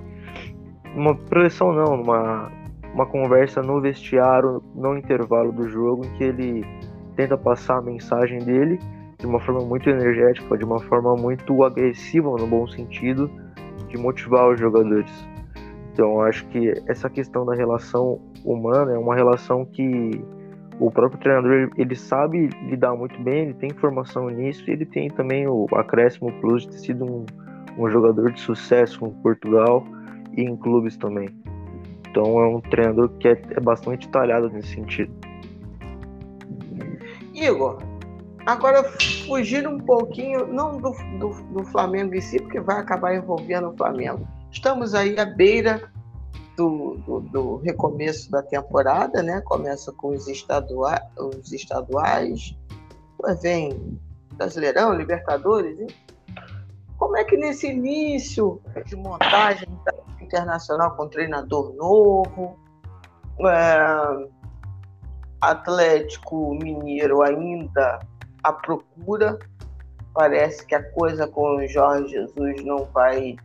[0.96, 2.52] Uma preleção não, uma,
[2.94, 6.66] uma conversa no vestiário, no intervalo do jogo, em que ele
[7.16, 8.80] tenta passar a mensagem dele
[9.20, 13.30] de uma forma muito energética, de uma forma muito agressiva no bom sentido,
[13.90, 15.12] de motivar os jogadores.
[15.92, 20.24] Então, acho que essa questão da relação humana é uma relação que
[20.80, 25.10] o próprio treinador ele sabe lidar muito bem, ele tem formação nisso e ele tem
[25.10, 27.26] também o acréscimo plus de ter sido um,
[27.78, 29.86] um jogador de sucesso em Portugal
[30.36, 31.28] e em clubes também.
[32.10, 35.12] Então é um treinador que é, é bastante talhado nesse sentido.
[37.34, 37.78] Igor,
[38.46, 38.84] agora
[39.28, 43.78] fugir um pouquinho, não do, do, do, Flamengo em si, porque vai acabar envolvendo o
[43.78, 44.28] Flamengo.
[44.52, 45.90] Estamos aí à beira
[46.60, 49.40] do, do, do recomeço da temporada, né?
[49.42, 52.54] Começa com os, estaduais, os estaduais,
[53.42, 53.98] vem
[54.34, 55.80] Brasileirão, Libertadores.
[55.80, 55.88] Hein?
[56.98, 59.70] Como é que nesse início de montagem
[60.20, 62.60] internacional com treinador novo,
[63.40, 64.28] é,
[65.40, 68.00] Atlético Mineiro ainda
[68.44, 69.40] à procura.
[70.14, 73.38] Parece que a coisa com o Jorge Jesus não vai,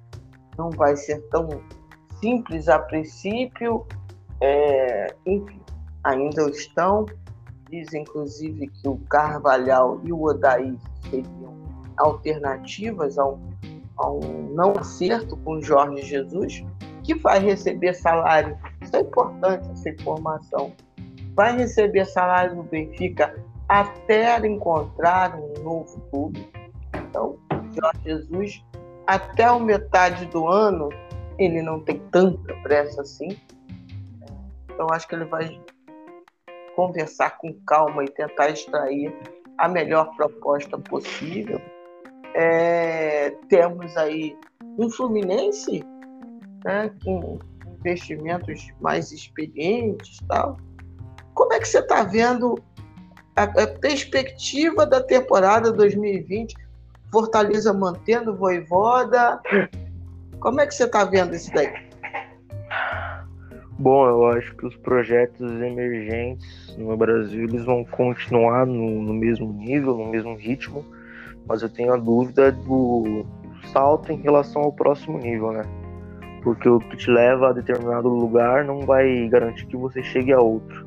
[0.59, 1.49] não vai ser tão
[2.25, 3.87] simples a princípio.
[4.41, 5.61] É, enfim,
[6.03, 7.05] ainda estão.
[7.69, 10.79] Diz inclusive que o Carvalhal e o Odaí
[11.11, 11.55] seriam
[11.99, 13.41] alternativas a um,
[13.99, 16.65] a um não acerto com Jorge Jesus,
[17.03, 18.57] que vai receber salário.
[18.81, 20.73] Isso é importante, essa informação
[21.35, 23.35] vai receber salário no Benfica
[23.69, 26.49] até encontrar um novo clube.
[26.95, 27.37] Então,
[27.73, 28.65] Jorge Jesus,
[29.07, 30.91] até a metade do ano,
[31.39, 33.37] ele não tem tanta pressa assim.
[34.71, 35.61] Então, acho que ele vai
[36.75, 39.15] conversar com calma e tentar extrair
[39.59, 41.61] a melhor proposta possível.
[42.35, 44.37] É, temos aí
[44.79, 45.85] um Fluminense
[46.65, 47.39] né, com
[47.79, 50.57] investimentos mais experientes tal
[51.35, 52.57] como é que você está vendo
[53.37, 56.55] a, a, perspectiva da temporada 2020?
[57.13, 59.41] Fortaleza mantendo Voivoda.
[60.45, 61.73] Como é que você está vendo isso daí?
[63.79, 69.51] Bom, eu acho que os projetos emergentes no Brasil eles vão continuar no, no mesmo
[69.55, 70.85] nível, no mesmo ritmo,
[71.49, 73.25] mas eu tenho a dúvida do
[73.73, 75.63] salto em relação ao próximo nível, né?
[76.43, 80.41] Porque o que te leva a determinado lugar não vai garantir que você chegue a
[80.41, 80.87] outro.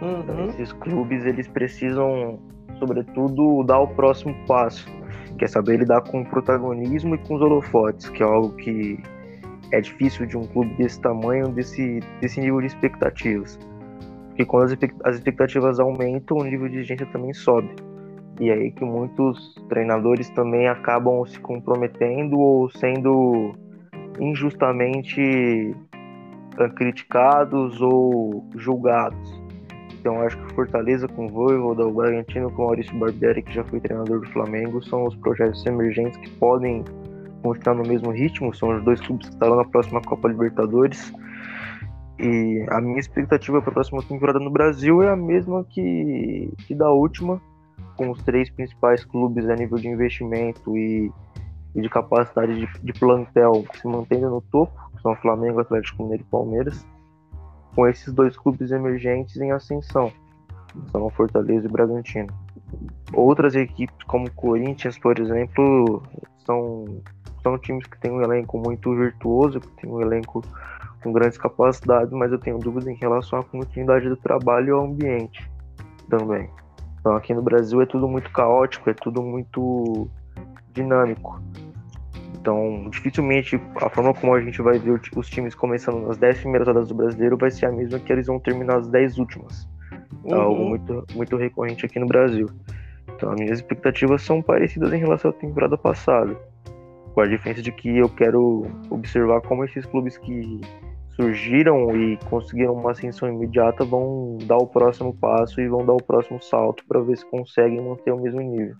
[0.00, 0.48] Uhum.
[0.48, 2.38] Esses clubes eles precisam,
[2.78, 4.88] sobretudo, dar o próximo passo.
[5.36, 8.98] Que é saber lidar com o protagonismo e com os holofotes, que é algo que
[9.72, 13.58] é difícil de um clube desse tamanho, desse, desse nível de expectativas.
[14.28, 17.74] Porque quando as expectativas aumentam, o nível de exigência também sobe.
[18.38, 23.54] E é aí que muitos treinadores também acabam se comprometendo ou sendo
[24.20, 25.74] injustamente
[26.58, 29.45] ah, criticados ou julgados.
[30.06, 34.20] Então acho que Fortaleza com Voivoda, o Bragantino com Maurício Barbieri, que já foi treinador
[34.20, 36.84] do Flamengo, são os projetos emergentes que podem
[37.42, 41.12] continuar no mesmo ritmo, são os dois clubes que estarão na próxima Copa Libertadores.
[42.20, 46.74] E a minha expectativa para a próxima temporada no Brasil é a mesma que, que
[46.76, 47.42] da última,
[47.96, 51.10] com os três principais clubes a nível de investimento e
[51.74, 56.24] e de capacidade de, de plantel se mantendo no topo, que são Flamengo, Atlético Mineiro
[56.26, 56.86] e Palmeiras,
[57.76, 60.10] com esses dois clubes emergentes em ascensão,
[60.90, 62.32] são Fortaleza e Bragantino.
[63.12, 66.02] Outras equipes, como Corinthians, por exemplo,
[66.46, 66.86] são,
[67.42, 70.42] são times que têm um elenco muito virtuoso, que tem um elenco
[71.02, 74.84] com grandes capacidades, mas eu tenho dúvidas em relação à continuidade do trabalho e ao
[74.86, 75.48] ambiente
[76.08, 76.50] também.
[76.98, 80.08] Então aqui no Brasil é tudo muito caótico, é tudo muito
[80.72, 81.40] dinâmico.
[82.46, 86.68] Então, dificilmente a forma como a gente vai ver os times começando nas 10 primeiras
[86.68, 89.68] rodadas do brasileiro vai ser a mesma que eles vão terminar as 10 últimas.
[90.24, 90.40] É uhum.
[90.40, 92.48] algo muito, muito recorrente aqui no Brasil.
[93.08, 96.36] Então, as minhas expectativas são parecidas em relação à temporada passada.
[97.14, 100.60] Com a diferença de que eu quero observar como esses clubes que
[101.16, 106.02] surgiram e conseguiram uma ascensão imediata vão dar o próximo passo e vão dar o
[106.02, 108.76] próximo salto para ver se conseguem manter o mesmo nível.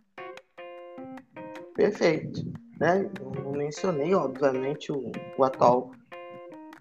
[1.74, 2.44] Perfeito
[2.78, 3.08] né?
[3.44, 5.90] Eu mencionei, obviamente, o, o atual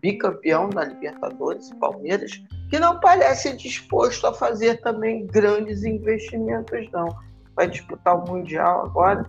[0.02, 7.08] bicampeão da Libertadores, Palmeiras, que não parece disposto a fazer também grandes investimentos, não.
[7.56, 9.26] Vai disputar o Mundial agora.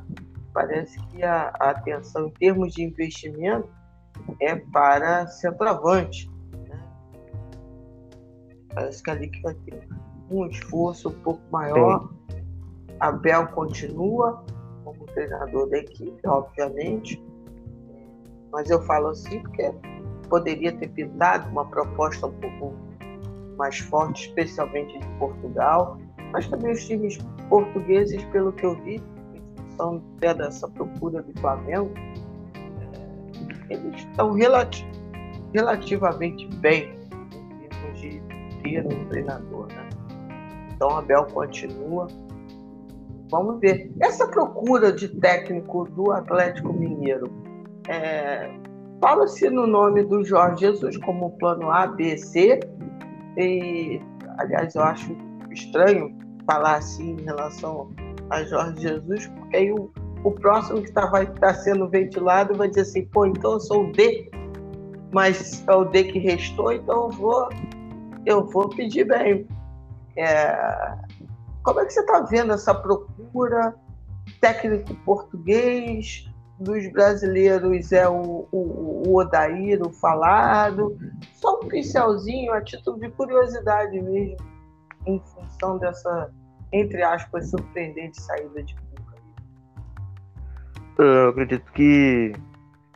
[0.53, 3.69] Parece que a, a atenção em termos de investimento
[4.41, 6.29] é para centroavante.
[6.69, 6.83] Né?
[8.75, 9.89] Parece que ali que vai ter
[10.31, 12.09] um esforço um pouco maior.
[12.99, 14.45] Abel continua,
[15.07, 17.23] como treinador da equipe, obviamente.
[18.53, 19.73] Mas eu falo assim porque
[20.29, 22.75] poderia ter pintado uma proposta um pouco
[23.57, 25.99] mais forte, especialmente de Portugal,
[26.33, 29.03] mas também os times portugueses, pelo que eu vi,
[29.77, 31.93] são até dessa procura do Flamengo,
[33.71, 34.87] eh, eles estão relati
[35.53, 36.95] relativamente bem
[37.33, 38.23] em termos de
[38.63, 39.69] ter um treinador.
[39.69, 39.89] Né?
[40.75, 42.09] Então, Abel continua
[43.31, 43.93] Vamos ver.
[44.01, 47.31] Essa procura de técnico do Atlético Mineiro,
[47.89, 48.51] é,
[49.01, 52.61] fala-se no nome do Jorge Jesus como plano A, B, C,
[53.37, 54.01] e,
[54.39, 55.17] aliás, eu acho
[55.51, 56.17] estranho
[56.47, 57.91] falar assim em relação
[58.31, 59.91] a Jorge Jesus, porque aí o,
[60.25, 63.93] o próximo que está tá sendo ventilado vai dizer assim, pô, então eu sou o
[63.93, 64.31] D,
[65.13, 67.49] mas é o D que restou, então eu vou,
[68.25, 69.47] eu vou pedir bem.
[70.17, 71.06] É,
[71.67, 73.75] como é que você está vendo essa procura?
[74.41, 80.97] Técnico português dos brasileiros é o, o, o Odair, o falado.
[81.35, 84.37] Só um pincelzinho, a título de curiosidade mesmo,
[85.07, 86.33] em função dessa,
[86.73, 89.17] entre aspas, surpreendente saída de Cuca.
[90.99, 92.33] Eu acredito que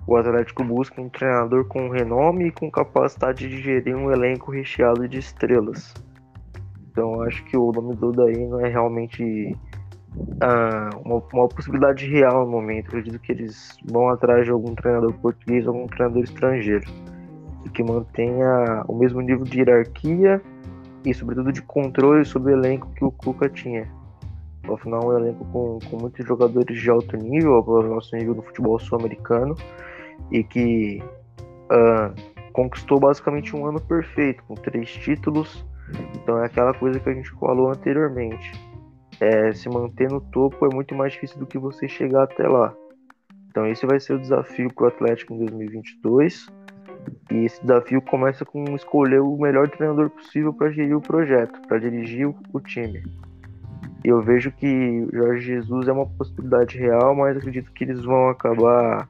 [0.07, 5.09] o Atlético busca um treinador com renome e com capacidade de gerir um elenco recheado
[5.09, 5.93] de estrelas.
[7.01, 9.57] Então acho que o nome do não é realmente
[10.15, 12.93] uh, uma, uma, possibilidade real no momento.
[12.93, 16.85] Eu acredito que eles vão atrás de algum treinador português, algum treinador estrangeiro,
[17.73, 20.43] que mantenha o mesmo nível de hierarquia
[21.03, 23.89] e, sobretudo, de controle sobre o elenco que o Cuca tinha.
[24.71, 28.79] Afinal, um elenco com, com muitos jogadores de alto nível, ao nosso nível no futebol
[28.79, 29.55] sul-americano,
[30.31, 31.03] e que
[31.73, 35.65] uh, conquistou basicamente um ano perfeito, com três títulos
[36.15, 38.53] então é aquela coisa que a gente falou anteriormente.
[39.21, 42.75] É, se manter no topo é muito mais difícil do que você chegar até lá.
[43.49, 46.47] Então esse vai ser o desafio para o Atlético em 2022.
[47.31, 51.79] E esse desafio começa com escolher o melhor treinador possível para gerir o projeto, para
[51.79, 53.03] dirigir o, time.
[54.05, 59.09] Eu vejo que Jorge Jesus é uma possibilidade real, mas acredito que eles vão acabar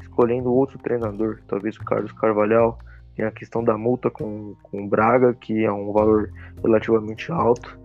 [0.00, 2.78] escolhendo outro treinador, talvez o Carlos Carvalhal,
[3.16, 6.30] tem a questão da multa com, com o Braga, que é um valor
[6.62, 7.78] relativamente alto.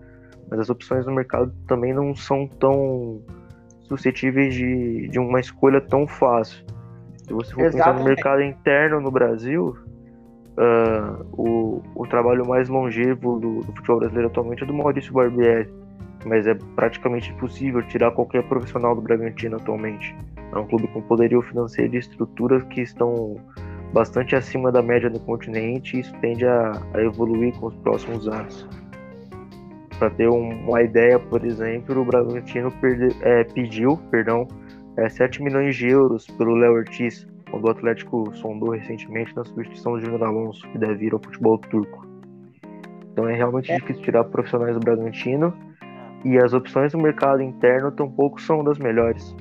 [0.50, 3.20] Mas as opções no mercado também não são tão
[3.82, 6.64] suscetíveis de, de uma escolha tão fácil.
[7.26, 7.72] Se você for Exatamente.
[7.72, 9.76] pensar no mercado interno no Brasil,
[10.56, 15.70] uh, o, o trabalho mais longevo do, do, futebol brasileiro atualmente é do Maurício Barbieri.
[16.24, 20.16] mas é praticamente impossível tirar qualquer profissional do Bragantino atualmente.
[20.52, 23.36] É um clube com poderio financeiro e estruturas que estão
[23.92, 28.28] bastante acima da média do continente e isso tende a, a evoluir com os próximos
[28.28, 28.68] anos.
[29.98, 34.46] Para ter um, uma ideia, por exemplo, o Bragantino perde, é, pediu perdão,
[34.96, 39.92] é, 7 milhões de euros pelo Léo Ortiz, quando o Atlético sondou recentemente na substituição
[39.92, 42.06] do Júnior Alonso, que deve ir ao futebol turco.
[43.12, 43.76] Então é realmente é.
[43.76, 45.52] difícil tirar profissionais do Bragantino
[46.24, 49.34] e as opções no mercado interno tampouco são das melhores.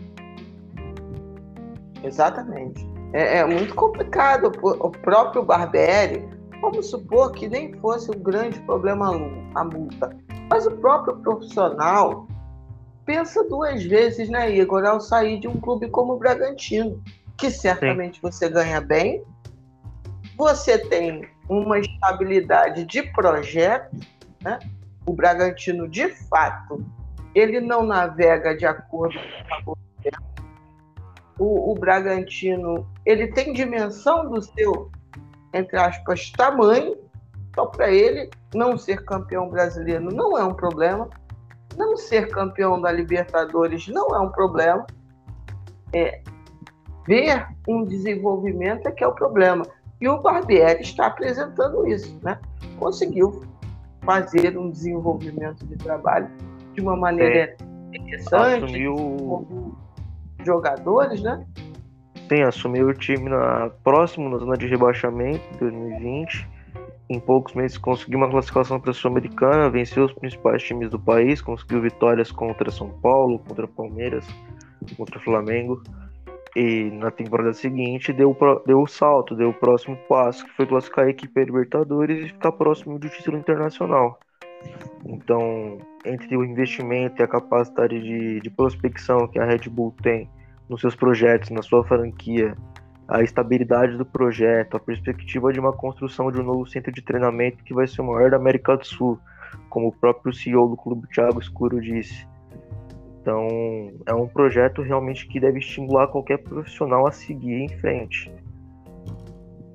[2.03, 2.96] Exatamente.
[3.13, 4.51] É, é muito complicado.
[4.61, 6.27] O próprio Barbieri,
[6.61, 9.11] vamos supor que nem fosse um grande problema
[9.55, 10.15] a multa,
[10.49, 12.27] mas o próprio profissional
[13.05, 17.01] pensa duas vezes, né, Igor, ao sair de um clube como o Bragantino,
[17.37, 18.21] que certamente Sim.
[18.21, 19.23] você ganha bem,
[20.37, 23.95] você tem uma estabilidade de projeto,
[24.41, 24.59] né?
[25.05, 26.85] O Bragantino, de fato,
[27.33, 29.17] ele não navega de acordo
[29.63, 29.77] com o
[31.39, 34.89] o, o Bragantino ele tem dimensão do seu,
[35.53, 36.97] entre aspas, tamanho.
[37.49, 41.09] Então, para ele, não ser campeão brasileiro não é um problema.
[41.75, 44.85] Não ser campeão da Libertadores não é um problema.
[45.93, 46.21] É,
[47.07, 49.65] ver um desenvolvimento é que é o problema.
[49.99, 52.39] E o Barbieri está apresentando isso, né?
[52.77, 53.43] Conseguiu
[54.03, 56.29] fazer um desenvolvimento de trabalho
[56.73, 57.55] de uma maneira
[57.91, 57.97] é.
[57.97, 58.65] interessante.
[58.65, 59.75] Assumiu
[60.47, 61.45] jogadores, né?
[62.27, 66.47] Sim, assumiu o time na, próximo na zona de rebaixamento em 2020.
[67.09, 71.41] Em poucos meses conseguiu uma classificação para a Sul-Americana, venceu os principais times do país,
[71.41, 74.27] conseguiu vitórias contra São Paulo, contra Palmeiras,
[74.97, 75.81] contra Flamengo.
[76.53, 78.35] E na temporada seguinte deu,
[78.65, 82.51] deu o salto, deu o próximo passo, que foi classificar a equipe Libertadores e ficar
[82.51, 84.19] próximo do título internacional.
[85.05, 90.29] Então, entre o investimento e a capacidade de, de prospecção que a Red Bull tem
[90.69, 92.55] nos seus projetos, na sua franquia,
[93.07, 97.63] a estabilidade do projeto, a perspectiva de uma construção de um novo centro de treinamento
[97.63, 99.19] que vai ser o maior da América do Sul,
[99.69, 102.27] como o próprio CEO do clube, Thiago Escuro, disse.
[103.21, 103.47] Então,
[104.05, 108.31] é um projeto realmente que deve estimular qualquer profissional a seguir em frente.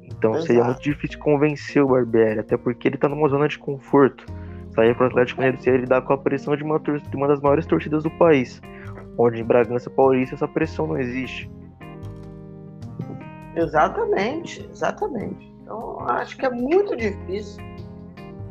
[0.02, 0.46] Então, Exato.
[0.46, 4.24] seria muito difícil convencer o Barbieri, até porque ele está numa zona de conforto.
[4.74, 7.40] Sair para o Atlético Mineiro seria lidar com a pressão de uma, de uma das
[7.40, 8.60] maiores torcidas do país
[9.18, 11.50] onde em Bragança Paulista essa pressão não existe.
[13.54, 15.52] Exatamente, exatamente.
[15.62, 17.62] Então acho que é muito difícil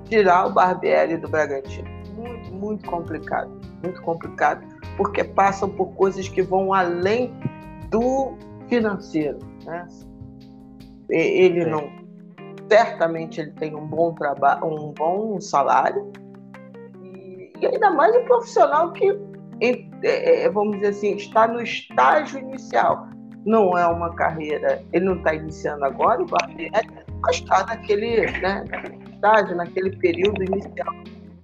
[0.06, 1.90] tirar o Barbieri do Bragantino.
[2.16, 3.50] Muito, muito complicado.
[3.84, 4.64] Muito complicado,
[4.96, 7.34] porque passam por coisas que vão além
[7.90, 8.34] do
[8.68, 9.40] financeiro.
[9.66, 9.88] Né?
[11.10, 11.90] Ele não.
[12.70, 16.12] Certamente ele tem um bom trabalho, um bom salário.
[17.04, 19.10] E, e ainda mais um profissional que
[19.62, 23.08] é, é, vamos dizer assim, está no estágio inicial.
[23.46, 28.64] Não é uma carreira, ele não está iniciando agora, mas está naquele né,
[29.12, 30.94] estágio, naquele período inicial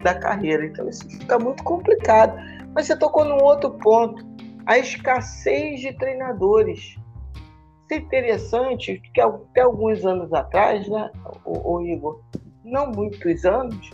[0.03, 0.65] da carreira.
[0.65, 2.37] Então isso fica muito complicado.
[2.73, 4.23] Mas você tocou num outro ponto,
[4.65, 6.79] a escassez de treinadores.
[6.79, 11.09] Isso é interessante, que até alguns anos atrás, né,
[11.45, 12.21] o, o Igor,
[12.63, 13.89] não muitos anos,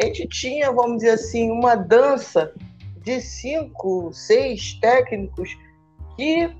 [0.00, 2.52] a gente tinha, vamos dizer assim, uma dança
[3.08, 5.56] de cinco, seis técnicos
[6.14, 6.54] que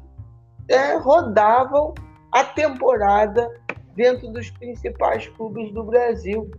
[0.66, 1.92] é, rodavam
[2.32, 3.50] a temporada
[3.94, 6.50] dentro dos principais clubes do Brasil.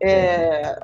[0.00, 0.78] É,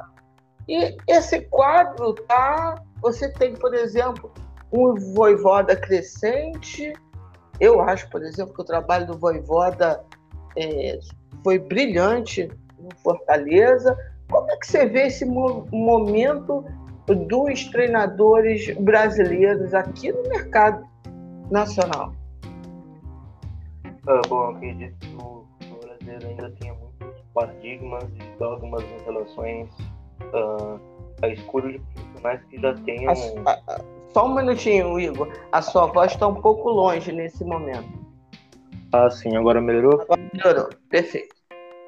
[0.68, 2.82] e esse quadro tá.
[3.01, 4.32] Você tem, por exemplo,
[4.72, 6.93] um Voivoda crescente.
[7.61, 10.05] Eu acho, por exemplo, que o trabalho do Voivoda
[10.57, 10.99] é,
[11.45, 13.97] foi brilhante no Fortaleza.
[14.28, 16.64] Como é que você vê esse momento
[17.07, 20.87] dos treinadores brasileiros aqui no mercado
[21.51, 22.15] nacional?
[24.07, 25.47] Ah, bom, acredito que o,
[25.83, 29.69] brasileiro ainda tenha muitos paradigmas e dogmas em relações
[30.33, 30.81] uh,
[31.23, 33.13] à escolha de profissionais que já tenham.
[33.47, 33.81] A, a,
[34.13, 35.29] só um minutinho, Igor.
[35.53, 38.05] A sua voz está um pouco longe nesse momento.
[38.93, 40.03] Ah, sim, agora melhorou?
[40.03, 41.34] Agora melhorou, perfeito.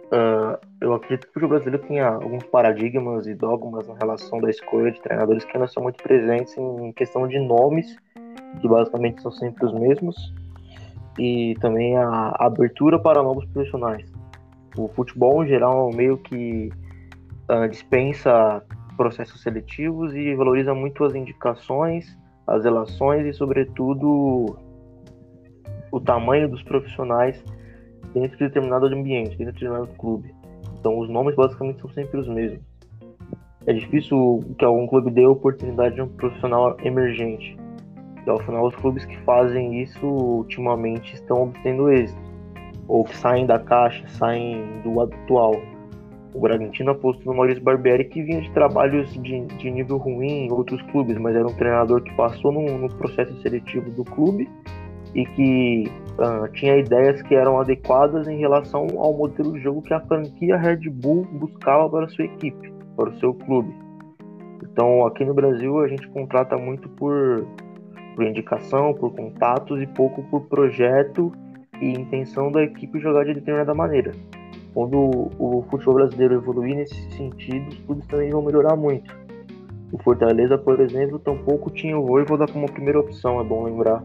[0.07, 4.93] Uh, eu acredito que o brasileiro tenha alguns paradigmas e dogmas na relação da escolha
[4.93, 7.97] de treinadores que ainda são muito presentes em questão de nomes,
[8.61, 10.17] que basicamente são sempre os mesmos,
[11.19, 14.07] e também a abertura para novos profissionais.
[14.77, 16.71] O futebol, em geral, meio que
[17.51, 18.63] uh, dispensa
[18.97, 24.57] processos seletivos e valoriza muito as indicações, as relações e, sobretudo,
[25.91, 27.43] o tamanho dos profissionais
[28.15, 30.35] dentro de determinado ambiente, dentro de determinado clube.
[30.79, 32.61] Então os nomes basicamente são sempre os mesmos.
[33.67, 37.57] é difícil que algum clube dê oportunidade a um profissional emergente.
[38.27, 42.21] E ao final, os clubes que fazem isso ultimamente estão obtendo êxito,
[42.89, 45.55] ou que saem da caixa, saem do habitual.
[46.35, 50.53] O Bragantino apostou no Maurício Barbieri, que vinha de trabalhos de, de nível ruim em
[50.53, 54.49] outros clubes, mas era um treinador que passou no, no processo seletivo do clube
[55.17, 59.95] e que uh, tinha ideias que eram adequadas em relação ao modelo de jogo que
[59.95, 63.75] a franquia Red Bull buscava para sua equipe para o seu clube.
[64.63, 67.47] Então, aqui no Brasil, a gente contrata muito por,
[68.15, 71.33] por indicação, por contatos e pouco por projeto
[71.81, 74.13] e intenção da equipe jogar de determinada maneira.
[74.75, 79.15] Quando o futebol brasileiro evoluir nesse sentido, os clubes também vão melhorar muito.
[79.91, 84.03] O Fortaleza, por exemplo, tampouco tinha o Voivoda como primeira opção, é bom lembrar.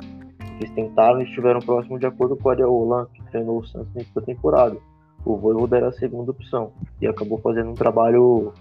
[0.61, 3.91] Eles tentaram e estiveram próximos de acordo com o Ariel Holan, que treinou o Santos
[3.95, 4.77] nessa temporada.
[5.25, 8.53] O Voivoda era a segunda opção e acabou fazendo um trabalho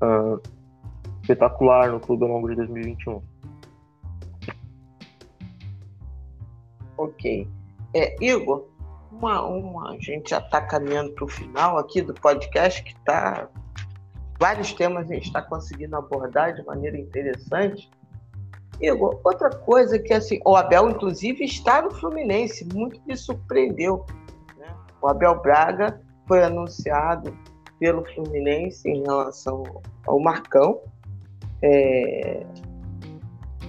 [0.00, 0.40] uh,
[1.20, 3.20] espetacular no clube ao longo de 2021.
[6.96, 7.48] Ok.
[7.94, 8.68] É, Igor,
[9.10, 13.48] uma, uma, a gente já está caminhando para o final aqui do podcast, que está.
[14.38, 17.90] Vários temas a gente está conseguindo abordar de maneira interessante.
[18.80, 24.06] Igor, outra coisa que assim, o Abel, inclusive, está no Fluminense, muito me surpreendeu.
[24.58, 24.74] Né?
[25.02, 27.36] O Abel Braga foi anunciado
[27.78, 29.62] pelo Fluminense em relação
[30.06, 30.80] ao Marcão.
[31.62, 32.46] É...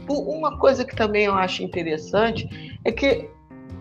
[0.08, 3.30] Uma coisa que também eu acho interessante é que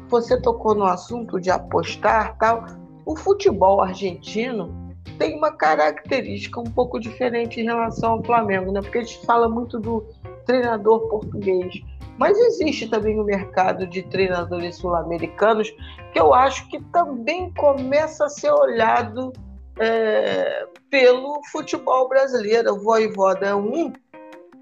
[0.08, 2.66] você tocou no assunto de apostar tal.
[3.06, 8.80] O futebol argentino tem uma característica um pouco diferente em relação ao Flamengo, né?
[8.80, 10.06] Porque a gente fala muito do
[10.45, 11.74] treinador português,
[12.18, 15.74] mas existe também o mercado de treinadores sul-americanos
[16.12, 19.32] que eu acho que também começa a ser olhado
[19.78, 22.74] é, pelo futebol brasileiro.
[22.74, 23.93] O Voivoda é um,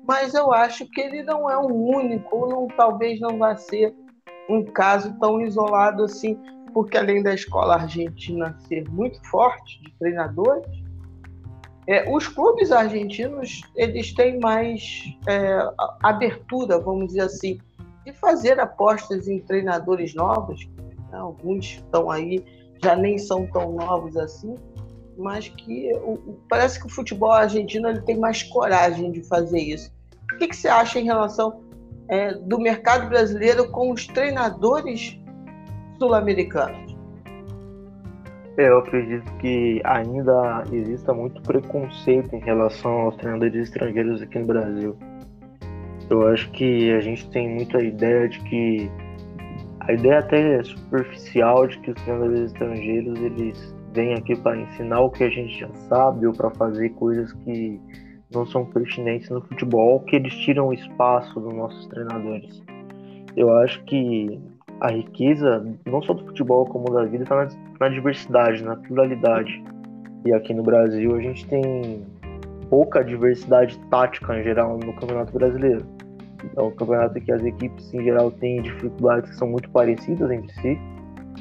[0.06, 3.94] mas eu acho que ele não é o um único, não, talvez não vá ser
[4.48, 6.38] um caso tão isolado assim,
[6.72, 10.66] porque além da escola argentina ser muito forte de treinadores,
[11.88, 15.58] é, os clubes argentinos eles têm mais é,
[16.02, 17.58] abertura, vamos dizer assim,
[18.04, 20.68] de fazer apostas em treinadores novos.
[21.10, 21.18] Né?
[21.18, 22.44] Alguns estão aí
[22.84, 24.54] já nem são tão novos assim,
[25.16, 29.90] mas que o, parece que o futebol argentino ele tem mais coragem de fazer isso.
[30.34, 31.62] O que, que você acha em relação
[32.08, 35.18] é, do mercado brasileiro com os treinadores
[35.98, 36.87] sul-americanos?
[38.58, 44.46] É, eu acredito que ainda exista muito preconceito em relação aos treinadores estrangeiros aqui no
[44.46, 44.96] Brasil.
[46.10, 48.90] Eu acho que a gente tem muito a ideia de que
[49.78, 55.10] a ideia até superficial de que os treinadores estrangeiros eles vem aqui para ensinar o
[55.10, 57.80] que a gente já sabe ou para fazer coisas que
[58.34, 62.60] não são pertinentes no futebol, que eles tiram espaço dos nossos treinadores.
[63.36, 64.36] Eu acho que
[64.80, 67.48] a riqueza, não só do futebol como da vida, está na,
[67.80, 69.62] na diversidade, na pluralidade.
[70.24, 72.04] E aqui no Brasil a gente tem
[72.68, 75.84] pouca diversidade tática em geral no Campeonato Brasileiro.
[76.56, 80.52] É um campeonato que as equipes em geral têm dificuldades que são muito parecidas entre
[80.60, 80.78] si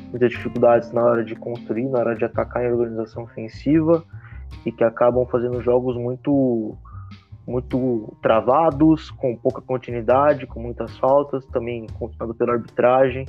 [0.09, 4.03] muitas dificuldades na hora de construir, na hora de atacar em organização ofensiva
[4.65, 6.77] e que acabam fazendo jogos muito
[7.47, 13.25] muito travados, com pouca continuidade, com muitas faltas, também controlado pela arbitragem.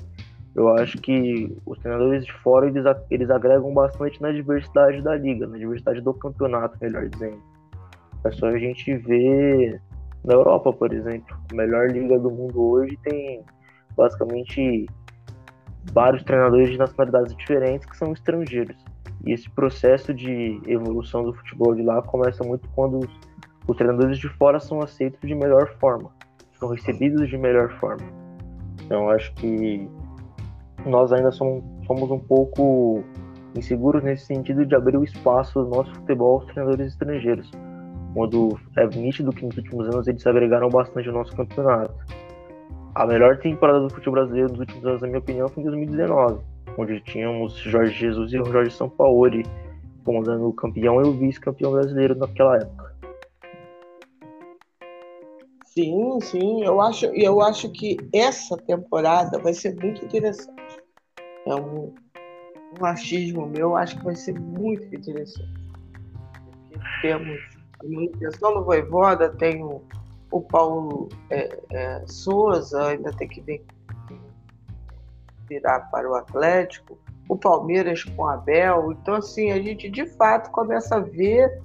[0.57, 5.47] Eu acho que os treinadores de fora eles, eles agregam bastante na diversidade da liga,
[5.47, 7.41] na diversidade do campeonato, melhor dizendo.
[8.25, 9.81] É só a gente ver
[10.25, 11.37] na Europa, por exemplo.
[11.53, 13.45] A melhor liga do mundo hoje tem
[13.97, 14.87] basicamente
[15.93, 18.77] vários treinadores de nacionalidades diferentes que são estrangeiros.
[19.25, 23.28] E esse processo de evolução do futebol de lá começa muito quando os,
[23.69, 26.11] os treinadores de fora são aceitos de melhor forma,
[26.59, 28.05] são recebidos de melhor forma.
[28.85, 29.89] Então acho que
[30.85, 33.05] nós ainda somos, somos um pouco
[33.55, 37.51] inseguros nesse sentido de abrir o espaço do nosso futebol aos treinadores estrangeiros.
[38.14, 41.95] Quando é nítido que nos últimos anos eles agregaram bastante ao nosso campeonato
[42.95, 46.41] a melhor temporada do futebol brasileiro dos últimos anos, na minha opinião, foi em 2019,
[46.77, 49.45] onde tínhamos Jorge Jesus e Jorge Sampaoli
[50.05, 52.97] comandando o campeão e o vice-campeão brasileiro naquela época.
[55.75, 60.79] Sim, sim, eu acho, eu acho que essa temporada vai ser muito interessante.
[61.47, 61.95] É um,
[62.81, 65.55] um achismo meu, acho que vai ser muito interessante.
[66.71, 67.39] Porque temos
[67.81, 69.83] a manutenção do Voivoda, tem o
[70.31, 73.64] o Paulo é, é, Souza ainda tem que vir,
[75.49, 76.99] virar para o Atlético,
[77.29, 78.93] o Palmeiras com o Abel.
[78.93, 81.62] Então, assim, a gente de fato começa a ver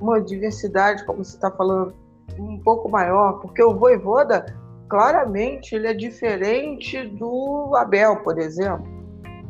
[0.00, 1.94] uma diversidade, como você está falando,
[2.38, 4.44] um pouco maior, porque o Voivoda,
[4.88, 8.86] claramente, ele é diferente do Abel, por exemplo,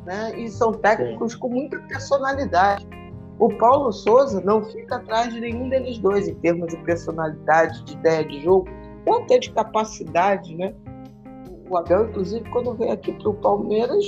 [0.05, 0.33] né?
[0.39, 1.39] e são técnicos Sim.
[1.39, 2.87] com muita personalidade.
[3.39, 7.95] O Paulo Souza não fica atrás de nenhum deles dois em termos de personalidade, de
[7.95, 8.69] ideia de jogo,
[9.07, 10.73] ou até de capacidade, né?
[11.69, 14.05] O Abel, inclusive, quando veio aqui para o Palmeiras,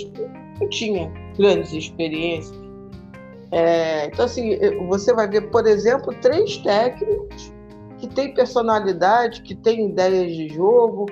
[0.61, 2.57] não tinha grandes experiências.
[3.51, 4.59] É, então, assim,
[4.89, 7.53] você vai ver, por exemplo, três técnicos
[7.99, 11.07] que têm personalidade, que têm ideias de jogo,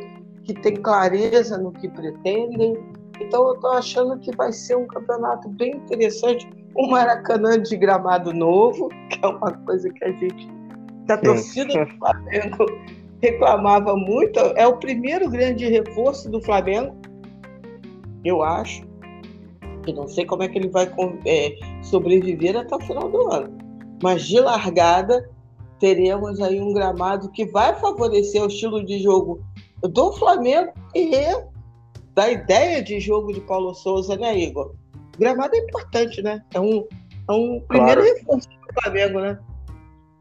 [0.44, 2.76] que têm clareza no que pretendem.
[3.20, 6.48] Então, eu estou achando que vai ser um campeonato bem interessante.
[6.76, 10.48] Um Maracanã de gramado novo, que é uma coisa que a gente,
[11.06, 12.66] da torcida do Flamengo,
[13.22, 14.38] reclamava muito.
[14.56, 16.94] É o primeiro grande reforço do Flamengo,
[18.24, 18.84] eu acho.
[19.86, 20.90] Eu não sei como é que ele vai
[21.26, 23.56] é, sobreviver até o final do ano.
[24.02, 25.30] Mas de largada,
[25.84, 29.44] teremos aí um gramado que vai favorecer o estilo de jogo
[29.82, 31.10] do Flamengo e
[32.14, 34.74] da ideia de jogo de Paulo Souza, né, Igor?
[35.14, 36.42] O gramado é importante, né?
[36.54, 36.86] É um,
[37.28, 38.16] é um primeiro claro.
[38.16, 39.38] reforço do Flamengo, né?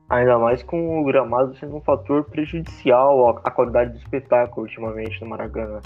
[0.09, 5.29] Ainda mais com o gramado sendo um fator prejudicial à qualidade do espetáculo ultimamente no
[5.29, 5.79] Maracanã.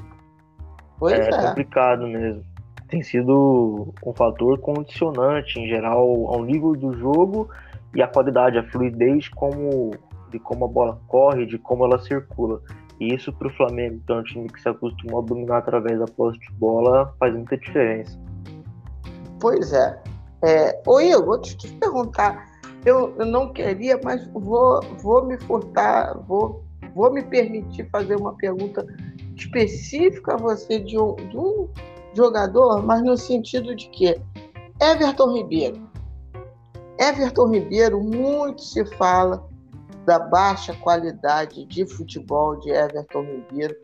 [0.97, 1.47] Pois é, é.
[1.49, 2.43] complicado mesmo
[2.87, 7.49] tem sido um fator condicionante em geral ao nível do jogo
[7.97, 9.89] e a qualidade, a fluidez como,
[10.29, 12.61] de como a bola corre, de como ela circula.
[12.99, 15.97] E isso para o Flamengo, que é um time que se acostumou a dominar através
[15.97, 18.15] da posse de bola, faz muita diferença.
[19.39, 19.99] Pois é.
[20.43, 22.45] é deixa eu te perguntar.
[22.85, 28.35] Eu, eu não queria, mas vou, vou me furtar, vou, vou me permitir fazer uma
[28.35, 28.85] pergunta
[29.35, 31.67] específica a você de um, de um
[32.13, 34.21] jogador, mas no sentido de que
[34.79, 35.87] Everton Ribeiro.
[36.99, 39.47] Everton Ribeiro, muito se fala
[40.05, 43.75] da baixa qualidade de futebol de Everton Ribeiro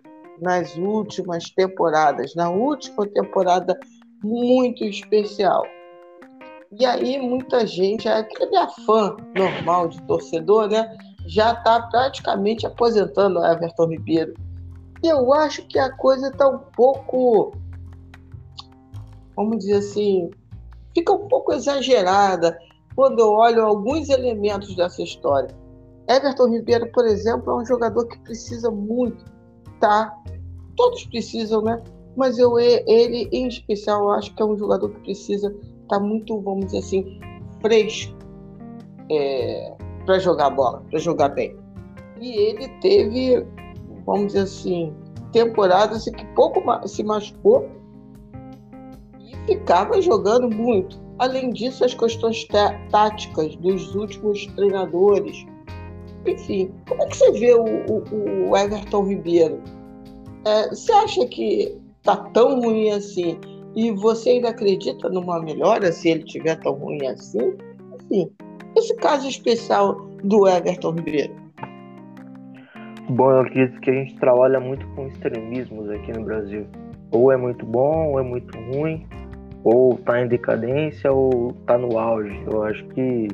[0.42, 3.78] nas últimas temporadas, na última temporada
[4.24, 5.64] muito especial.
[6.72, 8.56] E aí muita gente, aquele
[8.86, 10.98] fã normal de torcedor, né,
[11.28, 14.34] já está praticamente aposentando o Everton Ribeiro.
[15.04, 17.54] E eu acho que a coisa está um pouco
[19.36, 20.30] vamos dizer assim,
[20.94, 22.58] fica um pouco exagerada
[22.96, 25.50] quando eu olho alguns elementos dessa história.
[26.08, 29.24] Everton Ribeiro, por exemplo, é um jogador que precisa muito,
[29.80, 30.14] tá?
[30.76, 31.82] Todos precisam, né?
[32.16, 36.00] Mas eu, ele, em especial, eu acho que é um jogador que precisa estar tá
[36.00, 37.20] muito, vamos dizer assim,
[37.62, 38.14] fresco
[39.10, 39.76] é,
[40.06, 41.58] para jogar bola, para jogar bem.
[42.20, 43.46] E ele teve,
[44.06, 44.94] vamos dizer assim,
[45.32, 47.70] temporadas em que pouco se machucou
[49.46, 51.02] ficava jogando muito.
[51.24, 52.46] Além disso, as questões
[52.92, 55.46] táticas dos últimos treinadores.
[56.28, 59.62] Enfim, como é que você vê o, o, o Everton Ribeiro?
[60.44, 63.40] É, você acha que tá tão ruim assim?
[63.74, 67.56] E você ainda acredita numa melhora se ele tiver tão ruim assim?
[68.02, 68.30] Enfim,
[68.76, 71.34] esse caso especial do Everton Ribeiro.
[73.08, 76.68] Bom, eu acredito que a gente trabalha muito com extremismos aqui no Brasil.
[77.12, 79.08] Ou é muito bom, ou é muito ruim
[79.64, 82.38] ou tá em decadência ou tá no auge.
[82.46, 83.28] Eu acho que,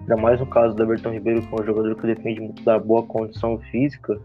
[0.00, 2.78] ainda mais no caso do Everton Ribeiro, que é um jogador que depende muito da
[2.78, 4.18] boa condição física,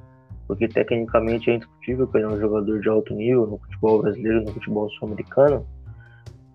[0.47, 4.41] porque tecnicamente é indiscutível que ele é um jogador de alto nível no futebol brasileiro,
[4.41, 5.67] no futebol sul-americano.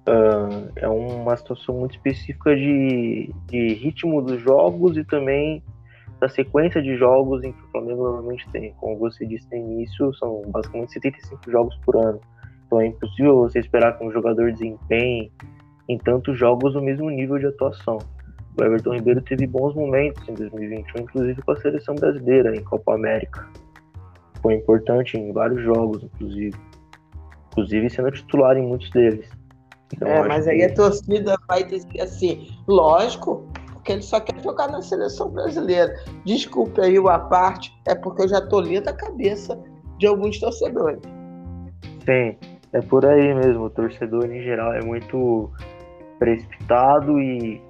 [0.08, 5.62] Uh, é uma situação muito específica de, de ritmo dos jogos e também
[6.18, 8.72] da sequência de jogos em que o Flamengo normalmente tem.
[8.74, 12.20] Como você disse no início, são basicamente 75 jogos por ano.
[12.72, 15.30] Então é impossível você esperar que um jogador desempenhe
[15.86, 17.98] em tantos jogos o mesmo nível de atuação.
[18.58, 22.94] O Everton Ribeiro teve bons momentos em 2021, inclusive com a seleção brasileira em Copa
[22.94, 23.46] América.
[24.40, 26.56] Foi importante em vários jogos, inclusive.
[27.50, 29.28] Inclusive sendo titular em muitos deles.
[29.92, 30.64] Então, é, mas aí que...
[30.64, 35.94] a torcida vai dizer assim, lógico, porque ele só quer jogar na seleção brasileira.
[36.24, 39.62] Desculpe aí o a parte, é porque eu já tô lendo a cabeça
[39.98, 41.02] de alguns torcedores.
[42.06, 42.36] Sim,
[42.72, 43.64] é por aí mesmo.
[43.64, 45.50] O torcedor em geral é muito
[46.18, 47.60] precipitado e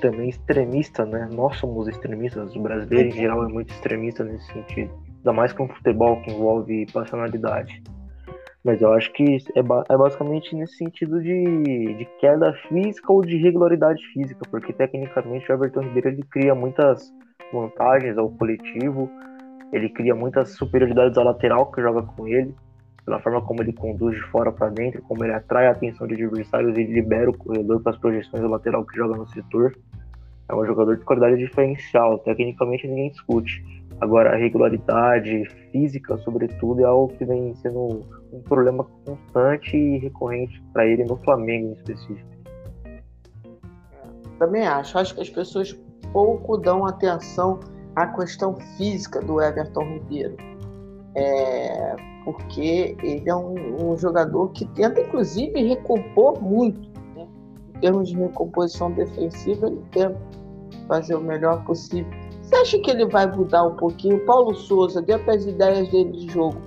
[0.00, 1.28] também extremista, né?
[1.32, 4.90] Nós somos extremistas, o brasileiro em geral é muito extremista nesse sentido.
[5.18, 7.82] Ainda mais com futebol que envolve passionalidade.
[8.62, 13.22] Mas eu acho que é, ba é basicamente nesse sentido de, de, queda física ou
[13.22, 17.12] de regularidade física, porque tecnicamente o Everton Ribeiro ele cria muitas
[17.52, 19.08] vantagens ao coletivo,
[19.72, 22.52] ele cria muitas superioridades à lateral que joga com ele
[23.06, 26.14] pela forma como ele conduz de fora para dentro, como ele atrai a atenção de
[26.14, 29.78] adversários e libera o corredor para as projeções do lateral que joga no setor.
[30.48, 32.18] é um jogador de qualidade diferencial.
[32.18, 33.64] Tecnicamente ninguém discute.
[34.00, 40.60] Agora, a regularidade física, sobretudo, é algo que vem sendo um problema constante e recorrente
[40.72, 42.28] para ele no Flamengo em específico.
[44.38, 44.98] Também acho.
[44.98, 45.72] Acho que as pessoas
[46.12, 47.60] pouco dão atenção
[47.94, 50.36] à questão física do Everton Ribeiro.
[51.14, 51.96] É,
[52.26, 56.90] porque ele é um, um, jogador que tenta, inclusive, recompor muito.
[57.14, 57.24] Né?
[57.76, 60.20] Em termos de recomposição defensiva, ele tenta
[60.88, 62.10] fazer o melhor possível.
[62.42, 64.18] Você acha que ele vai mudar um pouquinho?
[64.26, 66.60] Paulo Souza, dentro das ideias dele de jogo,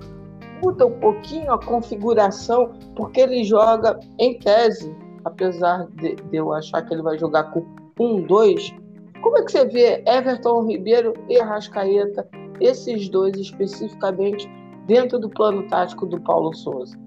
[0.64, 4.96] muda um pouquinho a configuração, porque ele joga em tese,
[5.26, 7.66] apesar de, de eu achar que ele vai jogar com
[7.98, 8.74] um, dois.
[9.22, 12.26] Como é que você vê Everton Ribeiro e Arrascaeta,
[12.60, 14.48] esses dois especificamente,
[14.90, 16.98] dentro do plano tático do Paulo Souza?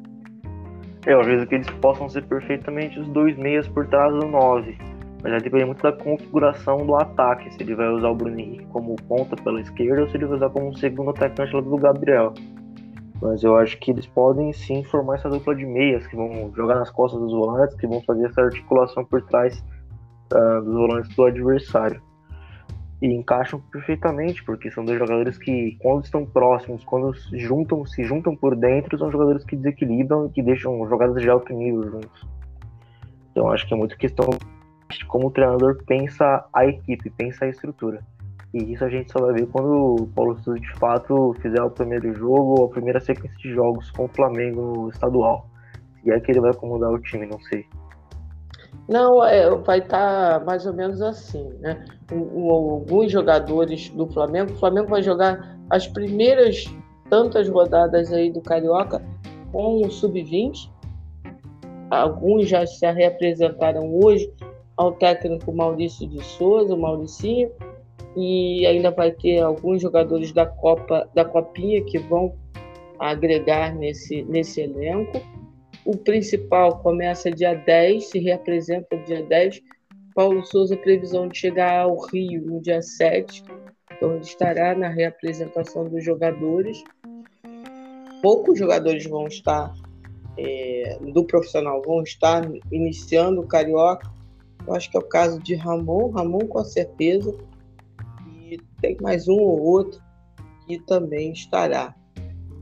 [1.05, 4.77] Eu acredito que eles possam ser perfeitamente os dois meias por trás do nove
[5.21, 8.65] mas vai depender muito da configuração do ataque, se ele vai usar o Bruno Henrique
[8.65, 12.33] como ponta pela esquerda ou se ele vai usar como segundo atacante lá do Gabriel.
[13.21, 16.75] Mas eu acho que eles podem sim formar essa dupla de meias, que vão jogar
[16.75, 19.63] nas costas dos volantes, que vão fazer essa articulação por trás
[20.33, 22.01] uh, dos volantes do adversário.
[23.03, 28.01] E encaixam perfeitamente, porque são dois jogadores que, quando estão próximos, quando se juntam, se
[28.01, 32.25] juntam por dentro, são jogadores que desequilibram e que deixam jogadas de alto nível juntos.
[33.31, 34.29] Então acho que é muito questão
[34.89, 38.01] de como o treinador pensa a equipe, pensa a estrutura.
[38.53, 41.71] E isso a gente só vai ver quando o Paulo Souza de fato fizer o
[41.71, 45.49] primeiro jogo ou a primeira sequência de jogos com o Flamengo estadual.
[46.05, 47.65] E é que ele vai acomodar o time, não sei.
[48.87, 51.85] Não, é, vai estar tá mais ou menos assim, né?
[52.11, 56.65] O, o, alguns jogadores do Flamengo, o Flamengo vai jogar as primeiras
[57.09, 59.01] tantas rodadas aí do Carioca
[59.51, 60.69] com o sub-20.
[61.89, 64.31] Alguns já se reapresentaram hoje,
[64.75, 67.51] ao técnico Maurício de Souza, o Mauricinho,
[68.15, 72.33] e ainda vai ter alguns jogadores da Copa, da Copinha que vão
[72.99, 75.21] agregar nesse, nesse elenco.
[75.85, 79.61] O principal começa dia 10, se reapresenta dia 10.
[80.15, 83.43] Paulo Souza, previsão de chegar ao Rio no dia 7,
[83.91, 86.81] então ele estará na reapresentação dos jogadores.
[88.21, 89.73] Poucos jogadores vão estar
[90.37, 94.09] é, do profissional, vão estar iniciando o Carioca,
[94.65, 97.35] eu acho que é o caso de Ramon, Ramon com certeza,
[98.49, 100.01] e tem mais um ou outro
[100.65, 101.93] que também estará.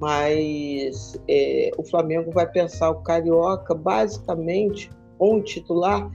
[0.01, 4.89] Mas é, o Flamengo vai pensar o Carioca basicamente
[5.19, 6.09] o titular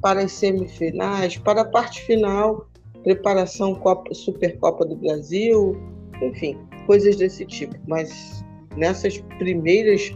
[0.00, 2.66] para as semifinais, para a parte final,
[3.04, 5.76] preparação Copa, Supercopa do Brasil,
[6.22, 7.74] enfim, coisas desse tipo.
[7.86, 8.42] Mas
[8.74, 10.10] nessas primeiras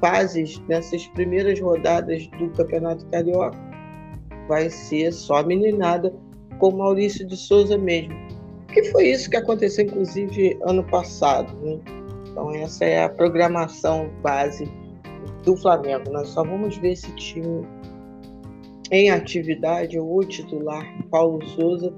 [0.00, 3.58] fases, nessas primeiras rodadas do Campeonato Carioca,
[4.46, 6.14] vai ser só meninada
[6.60, 8.14] com Maurício de Souza mesmo.
[8.72, 11.52] Que foi isso que aconteceu, inclusive, ano passado.
[11.60, 11.80] Né?
[12.34, 14.68] Então, essa é a programação base
[15.44, 16.10] do Flamengo.
[16.10, 17.64] Nós só vamos ver esse time
[18.90, 21.94] em atividade, o titular Paulo Souza,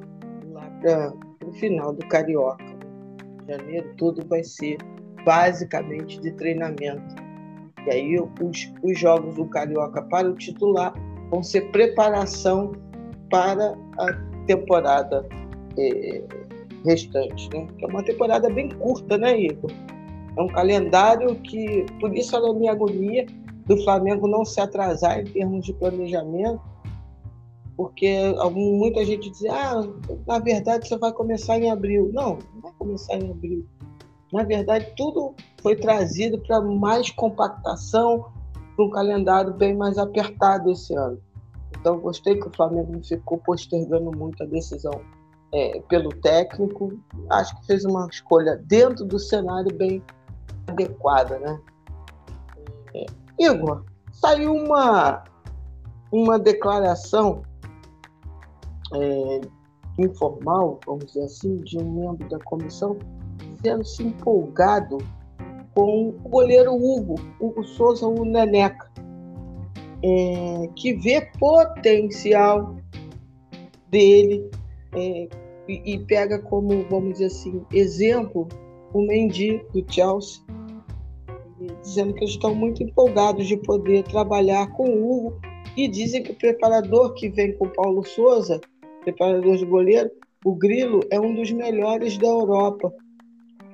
[0.53, 2.63] lá para o final do Carioca.
[3.49, 4.77] Janeiro, tudo vai ser
[5.25, 7.15] basicamente de treinamento.
[7.87, 10.93] E aí, os, os jogos do Carioca para o titular
[11.31, 12.73] vão ser preparação
[13.31, 14.13] para a
[14.47, 15.27] temporada
[15.79, 16.23] é,
[16.85, 17.67] restante, né?
[17.79, 19.71] Que é uma temporada bem curta, né, Igor?
[20.37, 23.27] É um calendário que, por isso a minha agonia
[23.67, 26.61] do Flamengo não se atrasar em termos de planejamento,
[27.77, 28.17] porque
[28.53, 29.83] muita gente diz, ah,
[30.27, 32.11] na verdade você vai começar em abril.
[32.13, 33.67] Não, não vai começar em abril.
[34.33, 38.27] Na verdade, tudo foi trazido para mais compactação,
[38.75, 41.21] para um calendário bem mais apertado esse ano.
[41.79, 45.01] Então, gostei que o Flamengo não ficou postergando muito a decisão
[45.53, 46.99] é, pelo técnico.
[47.31, 50.03] Acho que fez uma escolha dentro do cenário bem
[50.67, 51.61] adequada, né?
[52.95, 53.07] É,
[53.39, 55.25] Igor, saiu uma,
[56.13, 57.43] uma declaração
[58.95, 59.41] é,
[59.99, 62.97] informal, vamos dizer assim, de um membro da comissão,
[63.55, 64.99] dizendo-se empolgado
[65.75, 68.91] com o goleiro Hugo, Hugo Souza, o Neneca,
[70.03, 72.77] é, que vê potencial
[73.89, 74.51] dele
[74.95, 75.29] é,
[75.69, 78.49] e, e, pega como, vamos dizer assim, exemplo
[78.97, 80.43] o Mendy do Chelsea,
[81.83, 85.41] dizendo que estão muito empolgados de poder trabalhar com o Hugo
[85.77, 88.59] e dizem que o preparador que vem com o Paulo Souza,
[89.03, 90.11] preparador de goleiro,
[90.45, 92.93] o Grilo, é um dos melhores da Europa.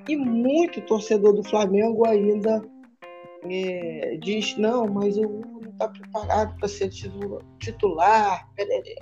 [0.08, 2.60] E muito torcedor do Flamengo ainda
[3.44, 6.88] é, diz: não, mas o Hugo não está preparado para ser
[7.60, 8.96] titular, perere,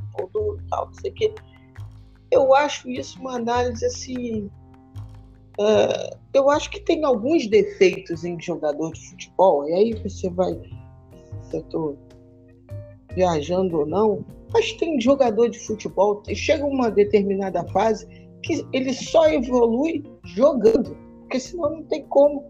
[0.69, 1.35] tal, não sei o quê.
[2.31, 4.51] eu acho isso uma análise assim.
[5.61, 10.59] Uh, eu acho que tem alguns defeitos em jogador de futebol, e aí você vai.
[11.43, 11.99] Se eu estou
[13.15, 18.07] viajando ou não, mas tem jogador de futebol, chega uma determinada fase
[18.43, 22.43] que ele só evolui jogando, porque senão não tem como.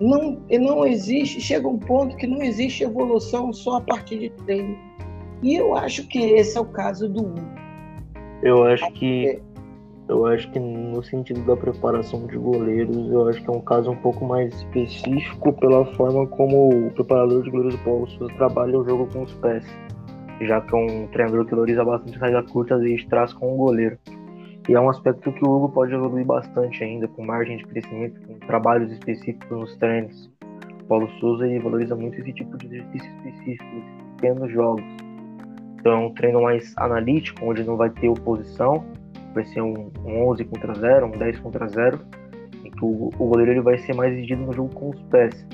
[0.00, 4.78] Não, não existe, chega um ponto que não existe evolução só a partir de treino.
[5.42, 7.60] E eu acho que esse é o caso do Hugo.
[8.42, 9.42] Eu acho que
[10.10, 13.92] eu acho que no sentido da preparação de goleiros, eu acho que é um caso
[13.92, 18.76] um pouco mais específico pela forma como o preparador de goleiros do Paulo Souza trabalha
[18.76, 19.64] o jogo com os pés,
[20.40, 23.96] já que é um treinador que valoriza bastante saída curtas e traz com o goleiro.
[24.68, 28.20] E é um aspecto que o Hugo pode evoluir bastante ainda, com margem de crescimento,
[28.26, 30.28] com trabalhos específicos nos treinos.
[30.82, 33.82] O Paulo Souza ele valoriza muito esse tipo de exercício específico,
[34.16, 34.84] pequenos jogos
[35.80, 38.84] então é um treino mais analítico, onde não vai ter oposição,
[39.34, 42.00] vai ser um, um 11 contra 0, um 10 contra 0,
[42.64, 45.46] em que o, o goleiro ele vai ser mais exigido no jogo com os pés.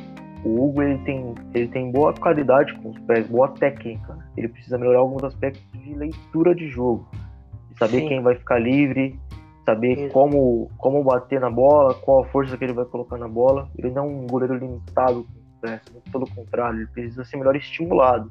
[0.45, 4.17] O Hugo ele tem, ele tem boa qualidade com os pés, boa técnica.
[4.37, 7.09] Ele precisa melhorar alguns aspectos de leitura de jogo,
[7.79, 8.09] saber Sim.
[8.09, 9.19] quem vai ficar livre,
[9.65, 13.69] saber como, como bater na bola, qual a força que ele vai colocar na bola.
[13.77, 17.37] Ele não é um goleiro limitado com os pés, muito pelo contrário, ele precisa ser
[17.39, 18.31] melhor estimulado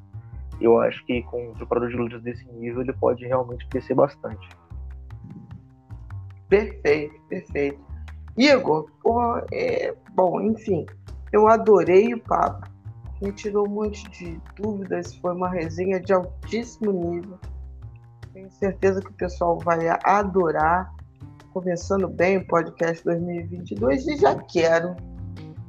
[0.60, 4.48] eu acho que com um preparador de lutas desse nível ele pode realmente crescer bastante.
[6.50, 7.80] Perfeito, perfeito.
[8.38, 10.86] Igor, pô, é, bom, enfim,
[11.32, 12.68] eu adorei o papo,
[13.22, 17.40] me tirou um monte de dúvidas, foi uma resenha de altíssimo nível.
[18.34, 20.94] Tenho certeza que o pessoal vai adorar.
[21.54, 24.94] Começando bem o podcast 2022 e já quero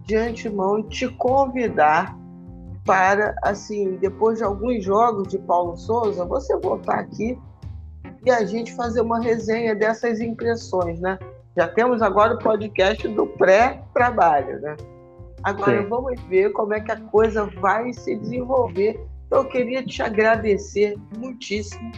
[0.03, 2.19] de antemão te convidar
[2.85, 7.39] para, assim, depois de alguns jogos de Paulo Souza, você voltar aqui
[8.27, 11.17] e a gente fazer uma resenha dessas impressões, né?
[11.57, 14.77] Já temos agora o podcast do pré-trabalho, né?
[15.45, 15.89] Agora Sim.
[15.89, 19.01] vamos ver como é que a coisa vai se desenvolver.
[19.27, 21.93] Então, eu queria te agradecer muitíssimo.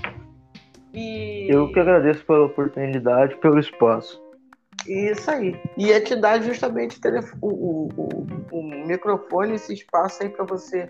[0.92, 1.48] E...
[1.50, 4.22] Eu que agradeço pela oportunidade, pelo espaço.
[4.86, 5.58] Isso aí.
[5.78, 7.00] E é te dar justamente
[7.40, 10.88] o, o, o, o microfone, esse espaço aí para você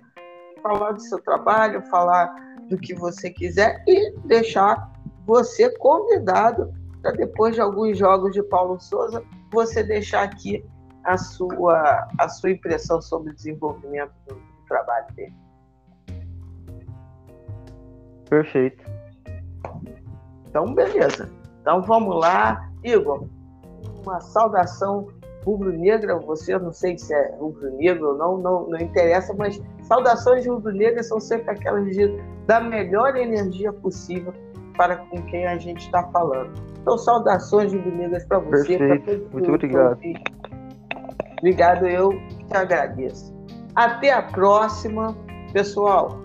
[0.63, 2.35] falar do seu trabalho, falar
[2.69, 4.91] do que você quiser e deixar
[5.29, 6.73] você convidado
[7.03, 9.23] para depois de alguns jogos de Paulo Souza,
[9.53, 10.65] você deixar aqui
[11.05, 15.35] a sua, a sua impressão sobre o desenvolvimento do, do trabalho dele.
[18.31, 18.83] Perfeito.
[20.49, 21.31] Então, beleza.
[21.61, 22.71] Então vamos lá.
[22.83, 23.27] Igor,
[24.03, 25.09] uma saudação
[25.45, 31.07] rubro-negra, você não sei se é rubro-negro ou não, não, não interessa, mas saudações rubro-negras
[31.07, 32.09] são sempre aquelas de
[32.47, 34.33] da melhor energia possível
[34.79, 36.53] para com quem a gente está falando.
[36.81, 38.79] Então, saudações rubro-negras para você.
[38.79, 39.29] Perfeito.
[39.33, 39.99] Muito obrigado.
[41.39, 42.13] Obrigado, eu
[42.49, 43.37] te agradeço.
[43.75, 45.15] Até a próxima.
[45.53, 46.21] Pessoal,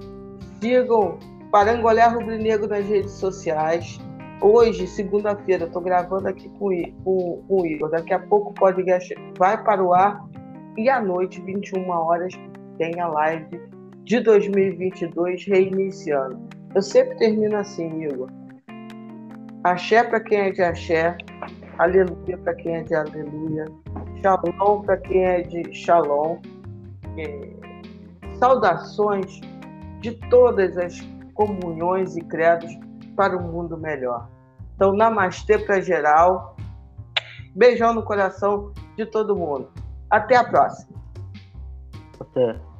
[0.61, 1.17] sigam
[1.51, 3.99] Parangolé Rubro Negro nas redes sociais.
[4.41, 6.69] Hoje, segunda-feira, estou gravando aqui com,
[7.03, 7.89] com, com o Igor.
[7.89, 10.23] Daqui a pouco o podcast vai para o ar.
[10.77, 12.33] E à noite, 21 horas,
[12.77, 13.61] tem a live
[14.03, 16.39] de 2022 reiniciando.
[16.75, 18.29] Eu sempre termino assim, Igor.
[19.63, 21.17] Axé para quem é de axé,
[21.77, 23.65] aleluia para quem é de aleluia,
[24.21, 26.39] shalom para quem é de shalom.
[27.17, 27.49] É,
[28.39, 29.39] saudações
[30.01, 30.99] de todas as
[31.33, 32.77] comunhões e credos
[33.15, 34.27] para um mundo melhor.
[34.75, 36.57] Então, namastê para geral.
[37.55, 39.69] Beijão no coração de todo mundo.
[40.09, 40.99] Até a próxima.
[42.19, 42.72] Até.